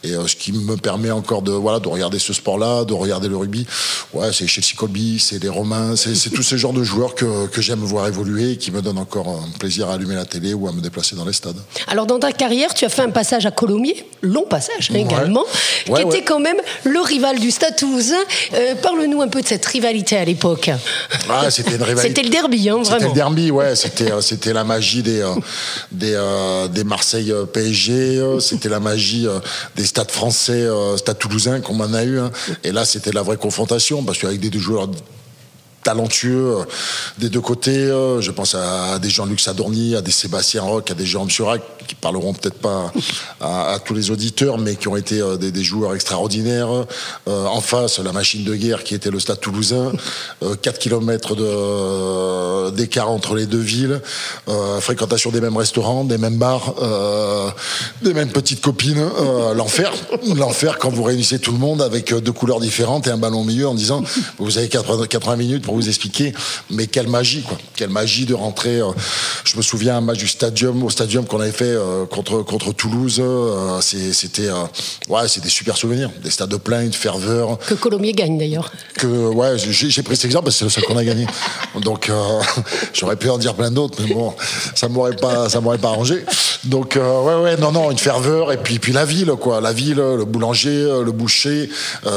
Et 0.02 0.12
euh, 0.12 0.26
ce 0.26 0.36
qui 0.36 0.52
me 0.52 0.76
permet 0.76 1.10
encore 1.10 1.42
de 1.42 1.52
voilà 1.52 1.80
de 1.80 1.88
regarder 1.88 2.18
ce 2.18 2.32
sport-là, 2.32 2.84
de 2.84 2.94
regarder 2.94 3.28
le 3.28 3.36
rugby. 3.36 3.66
Ouais, 4.12 4.32
c'est 4.32 4.46
Chelsea 4.46 4.74
Colby, 4.76 5.18
c'est 5.18 5.42
les 5.42 5.48
Romains, 5.48 5.96
c'est 5.96 6.30
tous 6.30 6.42
ces 6.42 6.58
genres 6.58 6.72
de 6.72 6.82
joueurs 6.82 7.14
que, 7.14 7.46
que 7.46 7.60
j'aime 7.60 7.80
voir 7.80 8.06
évoluer 8.08 8.52
et 8.52 8.56
qui 8.56 8.70
me 8.70 8.82
donnent 8.82 8.98
encore 8.98 9.28
un 9.28 9.58
plaisir 9.58 9.88
à 9.88 9.94
allumer 9.94 10.14
la 10.14 10.24
télé 10.24 10.54
ou 10.54 10.68
à 10.68 10.72
me 10.72 10.80
déplacer 10.80 11.16
dans 11.16 11.24
les 11.24 11.32
stades. 11.32 11.60
Alors 11.88 12.06
dans 12.06 12.18
ta 12.18 12.32
carrière, 12.32 12.74
tu 12.74 12.84
as 12.84 12.88
fait 12.88 13.02
un 13.02 13.10
passage 13.10 13.46
à 13.46 13.50
Colomiers, 13.50 14.06
long 14.22 14.46
passage 14.48 14.90
hein, 14.90 14.98
également, 14.98 15.44
qui 15.84 16.00
était 16.00 16.22
quand 16.22 16.40
même 16.40 16.56
le 16.84 17.00
rival 17.00 17.38
du 17.38 17.50
Stade 17.50 17.76
Toulousain. 17.76 18.14
Euh, 18.54 18.74
parle-nous 18.76 19.20
un 19.20 19.28
peu 19.28 19.42
de 19.42 19.46
cette 19.46 19.64
rivalité 19.66 20.16
à 20.16 20.24
l'époque. 20.24 20.70
Ah, 21.28 21.50
c'était 21.50 21.76
une 21.76 21.82
rivalité. 21.82 22.08
c'était 22.08 22.22
le 22.22 22.30
derby, 22.30 22.68
hein, 22.68 22.80
vraiment. 22.82 23.09
Derby, 23.14 23.50
ouais. 23.50 23.76
C'était, 23.76 24.12
euh, 24.12 24.20
c'était 24.20 24.52
la 24.52 24.64
magie 24.64 25.02
des, 25.02 25.20
euh, 25.20 25.34
euh, 26.02 26.84
Marseille 26.84 27.32
PSG. 27.52 28.20
C'était 28.40 28.68
la 28.68 28.80
magie 28.80 29.26
des 29.76 29.84
stades 29.84 30.10
français, 30.10 30.66
stades 30.96 31.18
toulousains 31.18 31.60
qu'on 31.60 31.80
en 31.80 31.94
a 31.94 32.04
eu. 32.04 32.18
Hein. 32.18 32.30
Et 32.64 32.72
là, 32.72 32.84
c'était 32.84 33.12
la 33.12 33.22
vraie 33.22 33.36
confrontation 33.36 34.02
parce 34.02 34.18
qu'avec 34.18 34.40
des 34.40 34.50
deux 34.50 34.58
joueurs 34.58 34.88
talentueux 35.82 36.56
des 37.18 37.28
deux 37.28 37.40
côtés. 37.40 37.86
Je 38.20 38.30
pense 38.30 38.54
à 38.54 38.98
des 38.98 39.10
Jean-Luc 39.10 39.40
Sadorni, 39.40 39.96
à 39.96 40.02
des 40.02 40.10
Sébastien 40.10 40.62
Roch, 40.62 40.90
à 40.90 40.94
des 40.94 41.06
Jérôme 41.06 41.30
Surac, 41.30 41.62
qui 41.86 41.94
parleront 41.94 42.32
peut-être 42.32 42.58
pas 42.58 42.92
à, 43.40 43.78
tous 43.84 43.94
les 43.94 44.10
auditeurs, 44.10 44.58
mais 44.58 44.76
qui 44.76 44.88
ont 44.88 44.96
été 44.96 45.22
des, 45.38 45.50
des 45.50 45.64
joueurs 45.64 45.94
extraordinaires. 45.94 46.86
en 47.26 47.60
face, 47.60 47.98
la 47.98 48.12
machine 48.12 48.44
de 48.44 48.54
guerre 48.54 48.84
qui 48.84 48.94
était 48.94 49.10
le 49.10 49.20
Stade 49.20 49.40
Toulousain, 49.40 49.92
4 50.62 50.78
km 50.78 52.70
d'écart 52.72 53.10
entre 53.10 53.34
les 53.34 53.46
deux 53.46 53.58
villes, 53.58 54.00
fréquentation 54.80 55.30
des 55.30 55.40
mêmes 55.40 55.56
restaurants, 55.56 56.04
des 56.04 56.18
mêmes 56.18 56.38
bars, 56.38 56.74
des 58.02 58.14
mêmes 58.14 58.30
petites 58.30 58.60
copines, 58.60 59.04
l'enfer, 59.54 59.92
l'enfer 60.36 60.78
quand 60.78 60.90
vous 60.90 61.02
réunissez 61.02 61.38
tout 61.38 61.52
le 61.52 61.58
monde 61.58 61.82
avec 61.82 62.14
deux 62.14 62.32
couleurs 62.32 62.60
différentes 62.60 63.06
et 63.06 63.10
un 63.10 63.18
ballon 63.18 63.40
au 63.40 63.44
milieu 63.44 63.68
en 63.68 63.74
disant 63.74 64.02
vous 64.38 64.58
avez 64.58 64.68
80, 64.68 65.06
80 65.06 65.36
minutes 65.36 65.64
pour 65.64 65.69
vous 65.74 65.88
expliquer, 65.88 66.32
mais 66.70 66.86
quelle 66.86 67.08
magie, 67.08 67.42
quoi. 67.42 67.58
Quelle 67.76 67.90
magie 67.90 68.26
de 68.26 68.34
rentrer. 68.34 68.80
Euh, 68.80 68.90
je 69.44 69.56
me 69.56 69.62
souviens 69.62 69.96
un 69.96 70.00
match 70.00 70.18
du 70.18 70.28
stadium, 70.28 70.82
au 70.82 70.90
stadium 70.90 71.26
qu'on 71.26 71.40
avait 71.40 71.50
fait 71.52 71.64
euh, 71.64 72.06
contre, 72.06 72.42
contre 72.42 72.72
Toulouse. 72.72 73.20
Euh, 73.20 73.80
c'était 73.80 74.48
ouais, 75.08 75.22
des 75.42 75.48
super 75.48 75.76
souvenirs. 75.76 76.10
Des 76.22 76.30
stades 76.30 76.50
de 76.50 76.56
plein, 76.56 76.82
une 76.82 76.92
ferveur. 76.92 77.58
Que 77.58 77.74
Colomiers 77.74 78.12
gagne 78.12 78.38
d'ailleurs. 78.38 78.70
Que, 78.94 79.06
ouais, 79.06 79.56
j'ai 79.58 80.02
pris 80.02 80.16
cet 80.16 80.26
exemple 80.26 80.44
parce 80.44 80.56
que 80.56 80.58
c'est 80.58 80.64
le 80.64 80.70
seul 80.70 80.84
qu'on 80.84 80.96
a 80.96 81.04
gagné. 81.04 81.26
Donc, 81.82 82.10
j'aurais 82.94 83.16
pu 83.16 83.28
en 83.30 83.38
dire 83.38 83.54
plein 83.54 83.70
d'autres, 83.70 83.98
mais 84.02 84.12
bon, 84.12 84.34
ça 84.74 84.88
m'aurait 84.88 85.16
pas, 85.16 85.48
ça 85.48 85.60
m'aurait 85.60 85.78
pas 85.78 85.88
arrangé. 85.88 86.24
Donc, 86.64 86.96
ouais, 86.96 87.34
ouais, 87.42 87.56
non, 87.56 87.72
non, 87.72 87.90
une 87.90 87.98
ferveur. 87.98 88.52
Et 88.52 88.58
puis, 88.58 88.78
puis 88.78 88.92
la 88.92 89.04
ville, 89.04 89.32
quoi. 89.40 89.60
La 89.60 89.72
ville, 89.72 89.96
le 89.96 90.24
boulanger, 90.24 90.84
le 91.04 91.12
boucher. 91.12 91.70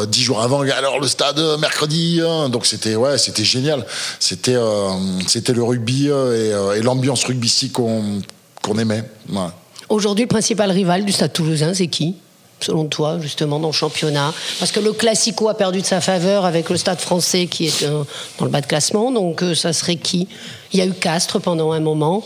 dix 0.07 0.23
jours 0.23 0.41
avant, 0.41 0.61
alors 0.61 0.99
le 0.99 1.07
stade, 1.07 1.39
mercredi. 1.59 2.21
Hein. 2.25 2.49
donc, 2.49 2.65
c'était, 2.65 2.95
ouais, 2.95 3.17
c'était 3.17 3.42
génial. 3.43 3.85
C'était 4.19 4.55
euh, 4.55 4.89
c'était 5.27 5.53
le 5.53 5.63
rugby 5.63 6.09
euh, 6.09 6.13
euh, 6.13 6.73
et, 6.73 6.81
l'ambiance 6.81 7.23
rugbystique 7.25 7.73
qu'on 7.73 8.21
qu'on 8.61 8.77
aimait. 8.77 9.03
Aujourd'hui, 9.89 10.23
le 10.23 10.29
principal 10.29 10.71
rival 10.71 11.05
du 11.05 11.11
Stade 11.11 11.33
Toulousain, 11.33 11.73
c'est 11.73 11.87
qui 11.87 12.15
selon 12.59 12.85
toi, 12.85 13.19
justement, 13.19 13.59
dans 13.59 13.67
le 13.67 13.73
championnat? 13.73 14.33
Parce 14.57 14.71
que 14.71 14.79
le 14.79 14.93
Classico 14.93 15.49
a 15.49 15.53
perdu 15.53 15.81
de 15.81 15.85
sa 15.85 15.99
faveur 15.99 16.45
avec 16.45 16.69
le 16.69 16.77
Stade 16.77 17.01
français 17.01 17.47
qui 17.47 17.65
est 17.65 17.83
dans 17.83 18.45
le 18.45 18.51
bas 18.51 18.61
de 18.61 18.67
classement, 18.67 19.11
donc 19.11 19.43
ça 19.53 19.73
serait 19.73 19.97
qui? 19.97 20.29
Il 20.71 20.79
y 20.79 20.81
a 20.81 20.85
eu 20.85 20.93
Castres 20.93 21.41
pendant 21.41 21.73
un 21.73 21.81
moment. 21.81 22.23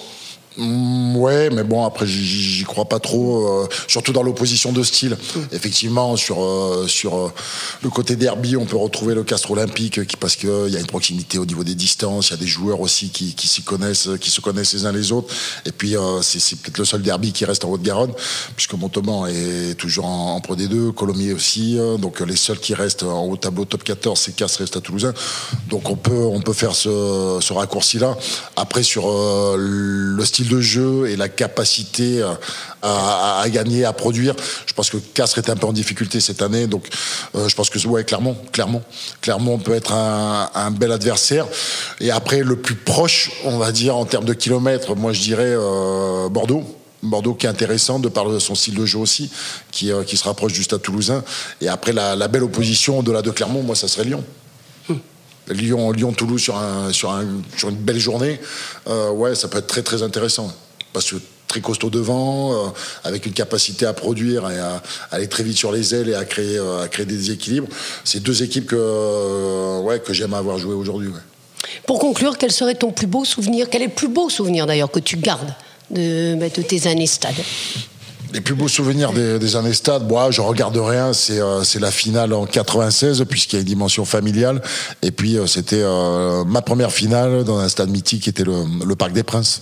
Mm, 0.58 1.16
ouais, 1.18 1.50
mais 1.52 1.64
bon, 1.64 1.86
après, 1.86 2.08
j'y 2.08 2.64
crois 2.64 2.86
pas 2.86 3.00
trop, 3.00 3.48
euh, 3.48 3.68
surtout 3.88 4.12
dans 4.12 4.24
l'opposition 4.24 4.72
de 4.72 4.82
style. 4.84 5.12
Mm. 5.36 5.40
Effectivement, 5.52 6.16
sur, 6.16 6.44
euh, 6.44 6.88
sur 6.88 7.16
euh, 7.16 7.34
le 7.84 7.90
côté 7.90 8.16
derby, 8.16 8.58
on 8.58 8.66
peut 8.66 8.78
retrouver 8.78 9.14
le 9.14 9.24
Castre 9.24 9.52
Olympique 9.52 10.06
qui, 10.08 10.18
parce 10.18 10.36
qu'il 10.36 10.70
y 10.70 10.76
a 10.76 10.80
une 10.80 10.88
proximité 10.88 11.38
au 11.38 11.46
niveau 11.46 11.64
des 11.64 11.76
distances, 11.76 12.30
il 12.30 12.32
y 12.32 12.34
a 12.34 12.38
des 12.38 12.48
joueurs 12.48 12.82
aussi 12.82 13.10
qui, 13.10 13.36
qui 13.36 13.48
s'y 13.48 13.62
connaissent, 13.62 14.10
qui 14.20 14.32
se 14.32 14.42
connaissent 14.42 14.74
les 14.74 14.86
uns 14.86 14.92
les 14.92 15.12
autres. 15.12 15.34
Et 15.66 15.72
puis, 15.72 15.96
c'est 16.22 16.58
peut-être 16.60 16.80
le 16.80 16.86
seul 16.86 17.02
derby 17.02 17.32
qui 17.32 17.46
reste 17.46 17.64
en 17.66 17.70
Haute-Garonne, 17.70 18.14
puisque 18.56 18.74
Montauban 18.74 19.28
est 19.28 19.76
toujours 19.78 20.06
en, 20.06 20.40
Pro 20.42 20.56
D2, 20.56 20.92
Colomiers 20.92 21.34
aussi. 21.34 21.78
donc, 22.00 22.20
les 22.22 22.36
seuls 22.36 22.60
qui 22.60 22.74
restent 22.74 23.04
en 23.04 23.26
haut 23.26 23.38
tableau 23.38 23.66
top 23.66 23.84
14, 23.84 24.20
c'est 24.20 24.36
Castres 24.36 24.62
et 24.62 24.68
Stade 24.68 24.84
Toulousain. 24.84 25.14
Donc, 25.70 25.90
on 25.90 25.96
peut, 25.96 26.26
on 26.26 26.42
peut 26.42 26.54
faire 26.54 26.76
ce, 26.76 27.40
ce 27.42 27.54
raccourci-là. 27.54 28.18
Après, 28.56 28.84
sur 28.84 29.08
le 29.58 30.26
style 30.26 30.47
de 30.48 30.62
jeu 30.62 31.10
et 31.10 31.16
la 31.16 31.30
capacité 31.30 32.22
euh, 32.22 32.34
à, 32.82 33.44
gagner, 33.50 33.86
à 33.86 33.94
produire. 33.94 34.36
Je 34.66 34.74
pense 34.74 34.90
que 34.90 34.98
Castres 34.98 35.38
est 35.40 35.50
un 35.50 35.56
peu 35.56 35.68
en 35.68 35.74
difficulté 35.74 36.20
cette 36.20 36.42
année, 36.42 36.68
donc 36.68 36.88
euh, 37.36 37.48
je 37.48 37.56
pense 37.56 37.70
que 37.70 37.86
ouais, 37.88 38.04
clairement, 38.04 38.36
clairement, 38.52 38.82
clairement, 39.22 39.58
peut 39.58 39.74
être 39.74 39.94
un, 39.94 40.72
bel 40.72 40.92
adversaire. 40.92 41.46
Et 42.00 42.12
après, 42.12 42.44
le 42.44 42.56
plus 42.56 42.76
proche, 42.76 43.32
on 43.46 43.58
va 43.58 43.72
dire 43.72 43.96
en 43.96 44.06
termes 44.06 44.26
de 44.26 44.34
kilomètres, 44.34 44.96
moi 44.96 45.14
je 45.14 45.22
dirais 45.22 45.54
euh, 45.56 46.30
Bordeaux. 46.30 46.64
Bordeaux 47.04 47.36
qui 47.36 47.46
est 47.46 47.50
intéressant 47.50 48.00
de 48.00 48.10
par 48.10 48.26
son 48.42 48.56
style 48.56 48.74
de 48.74 48.86
jeu 48.86 48.98
aussi, 48.98 49.32
qui, 49.72 49.88
se 49.88 50.24
rapproche 50.24 50.54
du 50.54 50.64
Stade 50.64 50.82
Toulousain. 50.82 51.24
Et 51.62 51.68
après 51.68 51.94
la, 51.94 52.16
la 52.16 52.28
belle 52.28 52.44
opposition 52.44 53.00
au-delà 53.00 53.22
de 53.22 53.30
Clermont, 53.30 53.62
moi 53.62 53.76
ça 53.76 53.88
serait 53.88 54.04
Lyon. 54.04 54.24
Lyon, 55.50 55.92
Lyon-Toulouse 55.92 56.42
sur, 56.42 56.58
un, 56.58 56.92
sur, 56.92 57.12
un, 57.12 57.26
sur, 57.56 57.70
une 57.70 57.76
belle 57.76 58.00
journée, 58.00 58.40
euh, 58.88 59.12
ouais, 59.12 59.36
ça 59.36 59.48
peut 59.48 59.60
être 59.60 59.68
très 59.68 59.84
très 59.84 60.04
intéressant. 60.04 60.54
Parce 60.94 61.12
que 61.12 61.18
très 61.48 61.62
costaud 61.62 61.90
devant, 61.90 62.54
euh, 62.54 62.70
avec 63.04 63.26
une 63.26 63.34
capacité 63.34 63.86
à 63.86 63.94
produire 63.94 64.50
et 64.50 64.60
à, 64.60 64.82
aller 65.12 65.28
très 65.28 65.44
vite 65.44 65.58
sur 65.58 65.72
les 65.72 65.96
ailes 65.96 66.10
et 66.10 66.16
à 66.16 66.26
créer, 66.26 66.58
euh, 66.58 66.88
des 67.06 67.32
équilibres. 67.32 67.68
C'est 68.04 68.22
deux 68.22 68.44
équipes 68.44 68.68
que, 68.68 69.82
ouais, 69.82 70.00
que 70.00 70.14
j'aime 70.14 70.34
avoir 70.34 70.58
joué 70.58 70.74
aujourd'hui. 70.74 71.10
Pour 71.86 72.00
conclure, 72.00 72.38
quel 72.38 72.52
serait 72.52 72.76
ton 72.76 72.92
plus 72.92 73.08
beau 73.08 73.24
souvenir? 73.24 73.70
Quel 73.70 73.82
est 73.82 73.88
le 73.88 73.92
plus 73.92 74.10
beau 74.10 74.30
souvenir 74.30 74.66
d'ailleurs 74.66 74.92
que 74.92 75.00
tu 75.00 75.18
gardes 75.18 75.54
de, 75.90 76.36
bah, 76.36 76.50
de 76.50 76.62
tes 76.62 76.88
années 76.88 77.08
stade? 77.08 77.36
Les 78.34 78.42
plus 78.42 78.56
beaux 78.56 78.68
souvenirs 78.68 79.14
des, 79.14 79.56
années 79.56 79.74
stade, 79.74 80.08
moi, 80.08 80.32
je 80.32 80.42
regarde 80.42 80.78
rien, 80.78 81.14
c'est 81.14 81.40
euh, 81.40 81.64
la 81.80 81.92
finale 81.92 82.34
en 82.34 82.46
96, 82.46 83.26
puisqu'il 83.30 83.56
y 83.56 83.60
a 83.60 83.62
une 83.62 83.68
dimension 83.68 84.06
familiale. 84.06 84.62
Et 85.02 85.12
puis, 85.12 85.38
euh, 85.38 85.48
c'était 85.48 85.82
euh, 85.82 86.44
ma 86.46 86.62
première 86.62 86.92
finale 86.92 87.44
dans 87.44 87.60
un 87.60 87.70
stade 87.70 87.90
mythique 87.90 88.24
qui 88.24 88.30
était 88.30 88.44
le 88.44 88.96
Parc 88.96 89.14
des 89.14 89.24
Princes. 89.24 89.62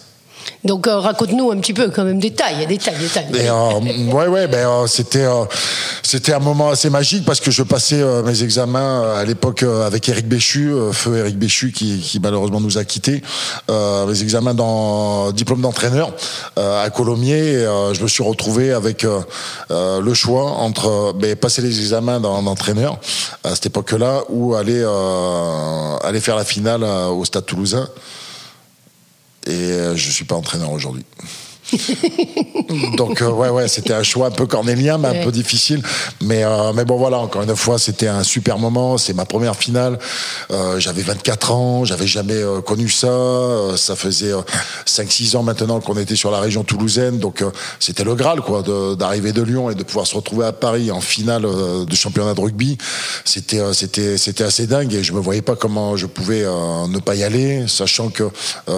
Donc 0.65 0.87
euh, 0.87 0.99
raconte-nous 0.99 1.51
un 1.51 1.57
petit 1.57 1.73
peu 1.73 1.89
quand 1.89 2.03
même 2.03 2.19
détails, 2.19 2.65
détails. 2.65 2.95
Mais, 3.31 3.49
euh, 3.49 4.11
ouais, 4.11 4.27
ouais, 4.27 4.47
ben 4.47 4.67
euh, 4.67 4.87
c'était 4.87 5.25
c'était 6.01 6.33
un 6.33 6.39
moment 6.39 6.69
assez 6.69 6.89
magique 6.89 7.23
parce 7.23 7.39
que 7.39 7.51
je 7.51 7.61
passais 7.61 8.03
mes 8.23 8.43
examens 8.43 9.13
à 9.15 9.23
l'époque 9.25 9.63
avec 9.63 10.09
Eric 10.09 10.27
Béchu, 10.27 10.71
feu 10.91 11.17
Eric 11.17 11.37
Béchu 11.37 11.71
qui, 11.71 11.99
qui, 11.99 12.19
malheureusement 12.19 12.59
nous 12.59 12.77
a 12.77 12.83
quittés. 12.83 13.21
mes 13.69 14.21
examens 14.21 14.53
dans 14.53 15.31
diplôme 15.31 15.61
d'entraîneur 15.61 16.11
à 16.57 16.89
Colomiers. 16.89 17.65
Je 17.93 18.01
me 18.01 18.07
suis 18.07 18.23
retrouvé 18.23 18.71
avec 18.71 19.05
le 19.69 20.13
choix 20.13 20.51
entre 20.51 21.13
ben, 21.13 21.35
passer 21.35 21.61
les 21.61 21.79
examens 21.79 22.19
d'entraîneur 22.19 22.97
à 23.43 23.51
cette 23.51 23.67
époque-là 23.67 24.23
ou 24.29 24.55
aller 24.55 24.83
aller 26.03 26.19
faire 26.19 26.35
la 26.35 26.45
finale 26.45 26.83
au 26.83 27.23
Stade 27.25 27.45
Toulousain 27.45 27.87
et 29.45 29.51
euh, 29.51 29.95
je 29.95 30.09
suis 30.09 30.25
pas 30.25 30.35
entraîneur 30.35 30.71
aujourd'hui. 30.71 31.05
Donc 32.97 33.21
euh, 33.21 33.29
ouais 33.29 33.49
ouais 33.49 33.67
c'était 33.67 33.93
un 33.93 34.03
choix 34.03 34.27
un 34.27 34.31
peu 34.31 34.45
cornélien 34.45 34.97
mais 34.97 35.07
un 35.07 35.23
peu 35.23 35.31
difficile. 35.31 35.81
Mais 36.21 36.43
euh, 36.43 36.73
mais 36.73 36.85
bon 36.85 36.97
voilà 36.97 37.17
encore 37.17 37.41
une 37.41 37.55
fois 37.55 37.79
c'était 37.79 38.07
un 38.07 38.23
super 38.23 38.57
moment. 38.57 38.97
C'est 38.97 39.13
ma 39.13 39.25
première 39.25 39.55
finale. 39.55 39.97
Euh, 40.51 40.79
j'avais 40.79 41.01
24 41.01 41.51
ans. 41.51 41.85
J'avais 41.85 42.07
jamais 42.07 42.41
connu 42.65 42.89
ça. 42.89 43.15
Ça 43.77 43.95
faisait 43.95 44.33
5 44.85 45.11
6 45.11 45.35
ans 45.35 45.43
maintenant 45.43 45.79
qu'on 45.79 45.97
était 45.97 46.15
sur 46.15 46.31
la 46.31 46.39
région 46.39 46.63
toulousaine. 46.63 47.19
Donc 47.19 47.43
c'était 47.79 48.03
le 48.03 48.15
graal 48.15 48.41
quoi 48.41 48.63
d'arriver 48.97 49.31
de, 49.31 49.45
Lyon 49.45 49.69
et 49.69 49.75
de 49.75 49.83
pouvoir 49.83 50.07
se 50.07 50.15
retrouver 50.15 50.45
à 50.45 50.51
Paris 50.51 50.91
en 50.91 51.01
finale 51.01 51.43
de 51.43 51.95
championnat 51.95 52.33
de 52.33 52.41
rugby. 52.41 52.77
C'était 53.23 53.61
c'était 53.73 54.17
c'était 54.17 54.43
assez 54.43 54.67
dingue 54.67 54.93
et 54.93 55.03
je 55.03 55.13
me 55.13 55.19
voyais 55.19 55.41
pas 55.41 55.55
comment 55.55 55.95
je 55.95 56.05
pouvais 56.05 56.43
ne 56.43 56.99
pas 56.99 57.15
y 57.15 57.23
aller 57.23 57.65
sachant 57.67 58.09
que 58.09 58.29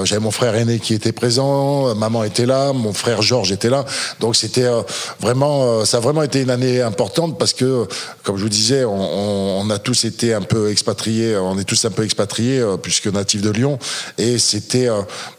j'avais 0.03 0.21
mon 0.21 0.31
frère 0.31 0.55
aîné 0.55 0.79
qui 0.79 0.93
était 0.93 1.11
présent 1.11 1.95
maman 1.95 2.23
était 2.23 2.45
là 2.45 2.73
mon 2.77 2.93
frère 2.93 3.21
Georges 3.21 3.51
était 3.51 3.69
là. 3.69 3.85
Donc 4.19 4.35
c'était 4.35 4.63
euh, 4.63 4.81
vraiment, 5.19 5.63
euh, 5.63 5.85
ça 5.85 5.97
a 5.97 5.99
vraiment 5.99 6.23
été 6.23 6.41
une 6.41 6.49
année 6.49 6.81
importante 6.81 7.37
parce 7.37 7.53
que, 7.53 7.87
comme 8.23 8.37
je 8.37 8.43
vous 8.43 8.49
disais, 8.49 8.85
on, 8.85 9.69
a 9.69 9.79
tous 9.79 10.05
été 10.05 10.33
un 10.33 10.41
peu 10.41 10.71
expatriés, 10.71 11.35
on 11.35 11.57
est 11.59 11.63
tous 11.63 11.83
un 11.85 11.91
peu 11.91 12.03
expatriés 12.03 12.59
euh, 12.59 12.77
puisque 12.77 13.07
natifs 13.07 13.41
de 13.41 13.49
Lyon. 13.49 13.79
Et 14.17 14.37
c'était 14.37 14.87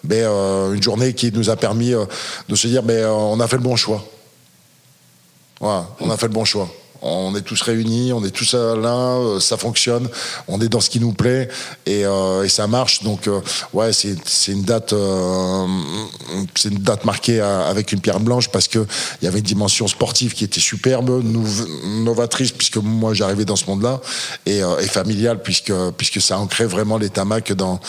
ben, 0.04 0.26
une 0.74 0.82
journée 0.82 1.14
qui 1.14 1.32
nous 1.32 1.50
a 1.50 1.56
permis 1.56 1.92
de 2.48 2.54
se 2.54 2.66
dire, 2.66 2.82
ben, 2.82 3.06
on 3.06 3.40
a 3.40 3.48
fait 3.48 3.56
le 3.56 3.62
bon 3.62 3.76
choix. 3.76 4.04
Voilà, 5.60 5.88
on 6.00 6.10
a 6.10 6.16
fait 6.16 6.26
le 6.26 6.32
bon 6.32 6.44
choix. 6.44 6.68
On 7.02 7.34
est 7.36 7.42
tous 7.42 7.60
réunis, 7.62 8.12
on 8.12 8.24
est 8.24 8.30
tous 8.30 8.54
là, 8.54 9.16
euh, 9.16 9.40
ça 9.40 9.56
fonctionne, 9.56 10.08
on 10.48 10.60
est 10.60 10.68
dans 10.68 10.80
ce 10.80 10.90
qui 10.90 10.98
nous 10.98 11.12
plaît 11.12 11.48
et, 11.86 12.04
euh, 12.04 12.48
ça 12.48 12.66
marche. 12.66 13.02
Donc 13.02 13.28
euh, 13.28 13.40
ouais, 13.72 13.92
c'est 13.92 14.16
une 14.48 14.62
date, 14.62 14.94
c'est 16.56 16.70
une 16.70 16.78
date 16.78 17.04
marquée 17.04 17.40
avec 17.40 17.92
une 17.92 18.00
pierre 18.00 18.20
blanche 18.20 18.48
parce 18.48 18.68
que 18.68 18.86
il 19.20 19.24
y 19.24 19.28
avait 19.28 19.38
une 19.38 19.44
dimension 19.44 19.86
sportive 19.86 20.34
qui 20.34 20.44
était 20.44 20.60
superbe, 20.60 21.22
novatrice 21.84 22.52
puisque 22.52 22.78
moi 22.78 23.14
j'arrivais 23.14 23.44
dans 23.44 23.56
ce 23.56 23.66
monde-là 23.66 24.00
et, 24.46 24.60
familiale 24.88 25.40
puisque 25.42 26.20
ça 26.20 26.38
ancrait 26.38 26.66
vraiment 26.66 26.98
les 26.98 27.10
tamacs 27.10 27.52
dans 27.52 27.80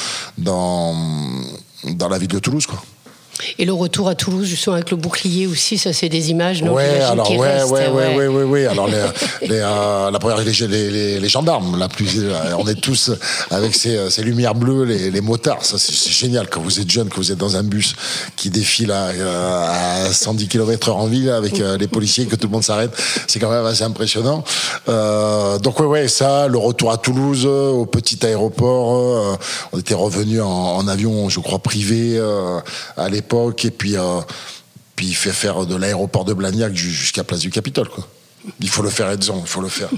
la 1.88 2.18
ville 2.18 2.28
de 2.28 2.40
Toulouse. 2.40 2.68
Et 3.58 3.66
le 3.66 3.74
retour 3.74 4.10
à 4.10 4.16
Toulouse, 4.16 4.48
justement, 4.48 4.76
avec 4.76 4.92
le 4.92 4.98
bouclier 4.98 5.48
aussi, 5.48 5.78
ça, 5.78 5.94
c'est 5.94 6.10
des 6.10 6.30
images, 6.30 6.62
Ouais, 6.62 7.00
alors, 7.02 7.30
ouais, 7.32 7.64
ouais, 7.64 7.88
ouais, 7.88 8.16
ouais, 8.16 8.28
ouais, 8.28 8.44
ouais, 8.44 8.66
Alors, 8.66 8.88
les, 8.88 9.02
les, 9.48 9.60
euh, 9.60 10.12
la 10.12 10.20
première, 10.20 10.38
les, 10.40 10.68
les, 10.68 11.20
les, 11.20 11.30
gendarmes, 11.30 11.78
la 11.78 11.88
plus, 11.88 12.20
euh, 12.20 12.34
on 12.58 12.68
est 12.68 12.80
tous 12.80 13.12
avec 13.50 13.74
ces, 13.76 13.96
euh, 13.96 14.10
ces 14.10 14.24
lumières 14.24 14.56
bleues, 14.56 14.84
les, 14.84 15.22
motards. 15.22 15.64
Ça, 15.64 15.78
c'est 15.78 16.12
génial 16.12 16.50
quand 16.50 16.62
vous 16.62 16.80
êtes 16.80 16.90
jeune, 16.90 17.10
que 17.10 17.16
vous 17.16 17.32
êtes 17.32 17.38
dans 17.38 17.56
un 17.56 17.64
bus 17.64 17.96
qui 18.36 18.50
défile 18.50 18.92
à, 18.92 19.12
à 20.06 20.12
110 20.12 20.48
km/h 20.48 20.92
en 20.92 21.08
ville 21.08 21.30
avec 21.30 21.58
les 21.58 21.88
policiers, 21.88 22.26
que 22.26 22.36
tout 22.36 22.48
le 22.48 22.54
monde 22.54 22.64
s'arrête. 22.64 22.92
C'est 23.28 23.40
quand 23.40 23.52
même 23.52 23.66
assez 23.66 23.84
impressionnant. 23.84 24.44
Euh, 24.88 25.60
donc, 25.60 25.80
ouais, 25.80 25.86
ouais, 25.86 26.08
ça, 26.08 26.48
le 26.48 26.58
retour 26.58 26.92
à 26.92 26.98
Toulouse, 26.98 27.46
au 27.46 27.86
petit 27.86 28.26
aéroport. 28.26 29.38
on 29.72 29.80
était 29.80 29.94
revenu 29.94 30.42
en, 30.42 30.48
en, 30.48 30.88
avion, 30.88 31.30
je 31.30 31.40
crois, 31.40 31.60
privé 31.60 32.20
à 32.98 33.10
l'époque 33.10 33.29
et 33.64 33.72
puis 33.72 33.98
euh, 33.98 34.22
puis 34.96 35.08
il 35.08 35.16
fait 35.16 35.32
faire 35.32 35.66
de 35.66 35.76
l'aéroport 35.76 36.26
de 36.26 36.34
Blagnac 36.34 36.74
jusqu'à 36.76 37.24
Place 37.24 37.40
du 37.40 37.50
Capitole. 37.50 37.90
Il 38.60 38.70
faut 38.70 38.82
le 38.82 38.90
faire 38.90 39.10
Edson, 39.10 39.42
il 39.42 39.48
faut 39.48 39.62
le 39.62 39.70
faire. 39.70 39.90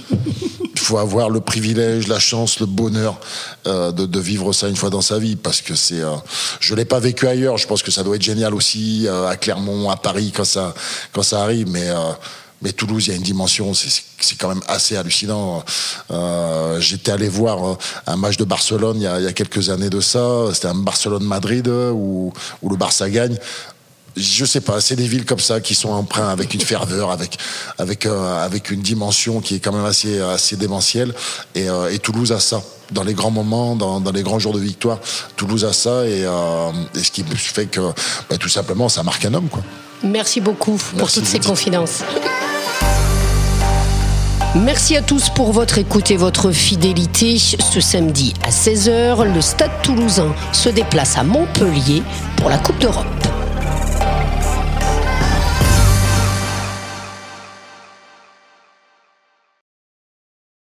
Il 0.74 0.80
faut 0.80 0.98
avoir 0.98 1.30
le 1.30 1.42
privilège, 1.42 2.08
la 2.08 2.20
chance, 2.20 2.60
le 2.60 2.66
bonheur 2.66 3.20
euh, 3.68 3.92
de, 3.92 4.20
vivre 4.20 4.52
ça 4.52 4.68
une 4.68 4.76
fois 4.76 4.90
dans 4.90 5.02
sa 5.02 5.20
vie, 5.20 5.36
parce 5.36 5.62
que 5.62 5.76
c'est. 5.76 6.02
Euh, 6.02 6.16
je 6.60 6.74
l'ai 6.74 6.86
pas 6.86 7.00
vécu 7.00 7.28
ailleurs. 7.28 7.58
Je 7.58 7.68
pense 7.68 7.84
que 7.84 7.92
ça 7.92 8.04
doit 8.04 8.16
être 8.16 8.22
génial 8.24 8.54
aussi 8.56 9.08
à 9.08 9.36
Clermont, 9.36 9.90
à 9.90 9.96
Paris 9.96 10.32
quand 10.36 10.44
ça 10.44 10.74
quand 11.12 11.24
ça 11.24 11.42
arrive, 11.42 11.68
mais. 11.70 11.90
Mais 12.62 12.72
Toulouse, 12.72 13.08
il 13.08 13.10
y 13.12 13.14
a 13.14 13.16
une 13.16 13.24
dimension, 13.24 13.74
c'est 13.74 14.38
quand 14.38 14.50
même 14.50 14.62
assez 14.68 14.96
hallucinant. 14.96 15.64
J'étais 16.80 17.12
allé 17.12 17.30
voir 17.30 17.78
un 18.08 18.16
match 18.16 18.38
de 18.38 18.44
Barcelone 18.44 18.98
il 18.98 19.04
y 19.04 19.08
a, 19.08 19.20
il 19.20 19.26
y 19.26 19.28
a 19.28 19.34
quelques 19.34 19.70
années 19.70 19.90
de 19.90 20.02
ça. 20.02 20.48
C'était 20.54 20.68
un 20.68 20.76
Barcelone-Madrid 20.76 21.68
où, 21.68 22.32
où 22.62 22.70
le 22.70 22.76
Barça 22.76 23.10
gagne 23.10 23.38
je 24.18 24.46
sais 24.46 24.62
pas, 24.62 24.82
c'est 24.82 24.96
des 24.96 25.08
villes 25.08 25.26
comme 25.26 25.40
ça 25.40 25.62
qui 25.62 25.76
sont 25.76 25.90
empreintes 25.90 26.32
avec 26.32 26.54
une 26.54 26.62
ferveur, 26.62 27.12
avec 27.12 27.38
avec 27.78 28.06
euh, 28.06 28.44
avec 28.46 28.72
une 28.72 28.82
dimension 28.82 29.42
qui 29.42 29.56
est 29.56 29.60
quand 29.60 29.72
même 29.72 29.86
assez 29.86 30.20
assez 30.20 30.56
démentielle. 30.56 31.14
Et, 31.56 31.70
euh, 31.70 31.92
et 31.92 32.00
Toulouse 32.00 32.32
a 32.32 32.40
ça 32.40 32.62
dans 32.92 33.04
les 33.04 33.14
grands 33.14 33.32
moments, 33.32 33.78
dans, 33.78 34.02
dans, 34.02 34.12
les 34.12 34.22
grands 34.22 34.40
jours 34.40 34.54
de 34.54 34.60
victoire. 34.60 35.00
Toulouse 35.38 35.64
a 35.64 35.72
ça 35.72 36.06
et, 36.06 36.26
euh, 36.26 36.72
et 36.94 37.00
ce 37.00 37.12
qui 37.12 37.24
fait 37.24 37.68
que 37.68 37.80
bah, 38.30 38.38
tout 38.38 38.50
simplement 38.50 38.90
ça 38.90 39.04
marque 39.04 39.24
un 39.26 39.34
homme 39.34 39.50
quoi. 39.50 39.64
Merci 40.04 40.42
beaucoup 40.42 40.78
pour 40.98 41.12
toutes 41.12 41.26
ces 41.26 41.40
confidences. 41.40 42.02
Merci 44.54 44.98
à 44.98 45.02
tous 45.02 45.30
pour 45.30 45.54
votre 45.54 45.78
écoute 45.78 46.12
et 46.12 46.18
votre 46.18 46.52
fidélité. 46.52 47.38
Ce 47.38 47.80
samedi 47.80 48.34
à 48.44 48.50
16h, 48.50 49.34
le 49.34 49.40
Stade 49.40 49.72
toulousain 49.82 50.36
se 50.52 50.68
déplace 50.68 51.18
à 51.18 51.24
Montpellier 51.24 52.04
pour 52.36 52.50
la 52.50 52.58
Coupe 52.58 52.78
d'Europe. 52.80 53.31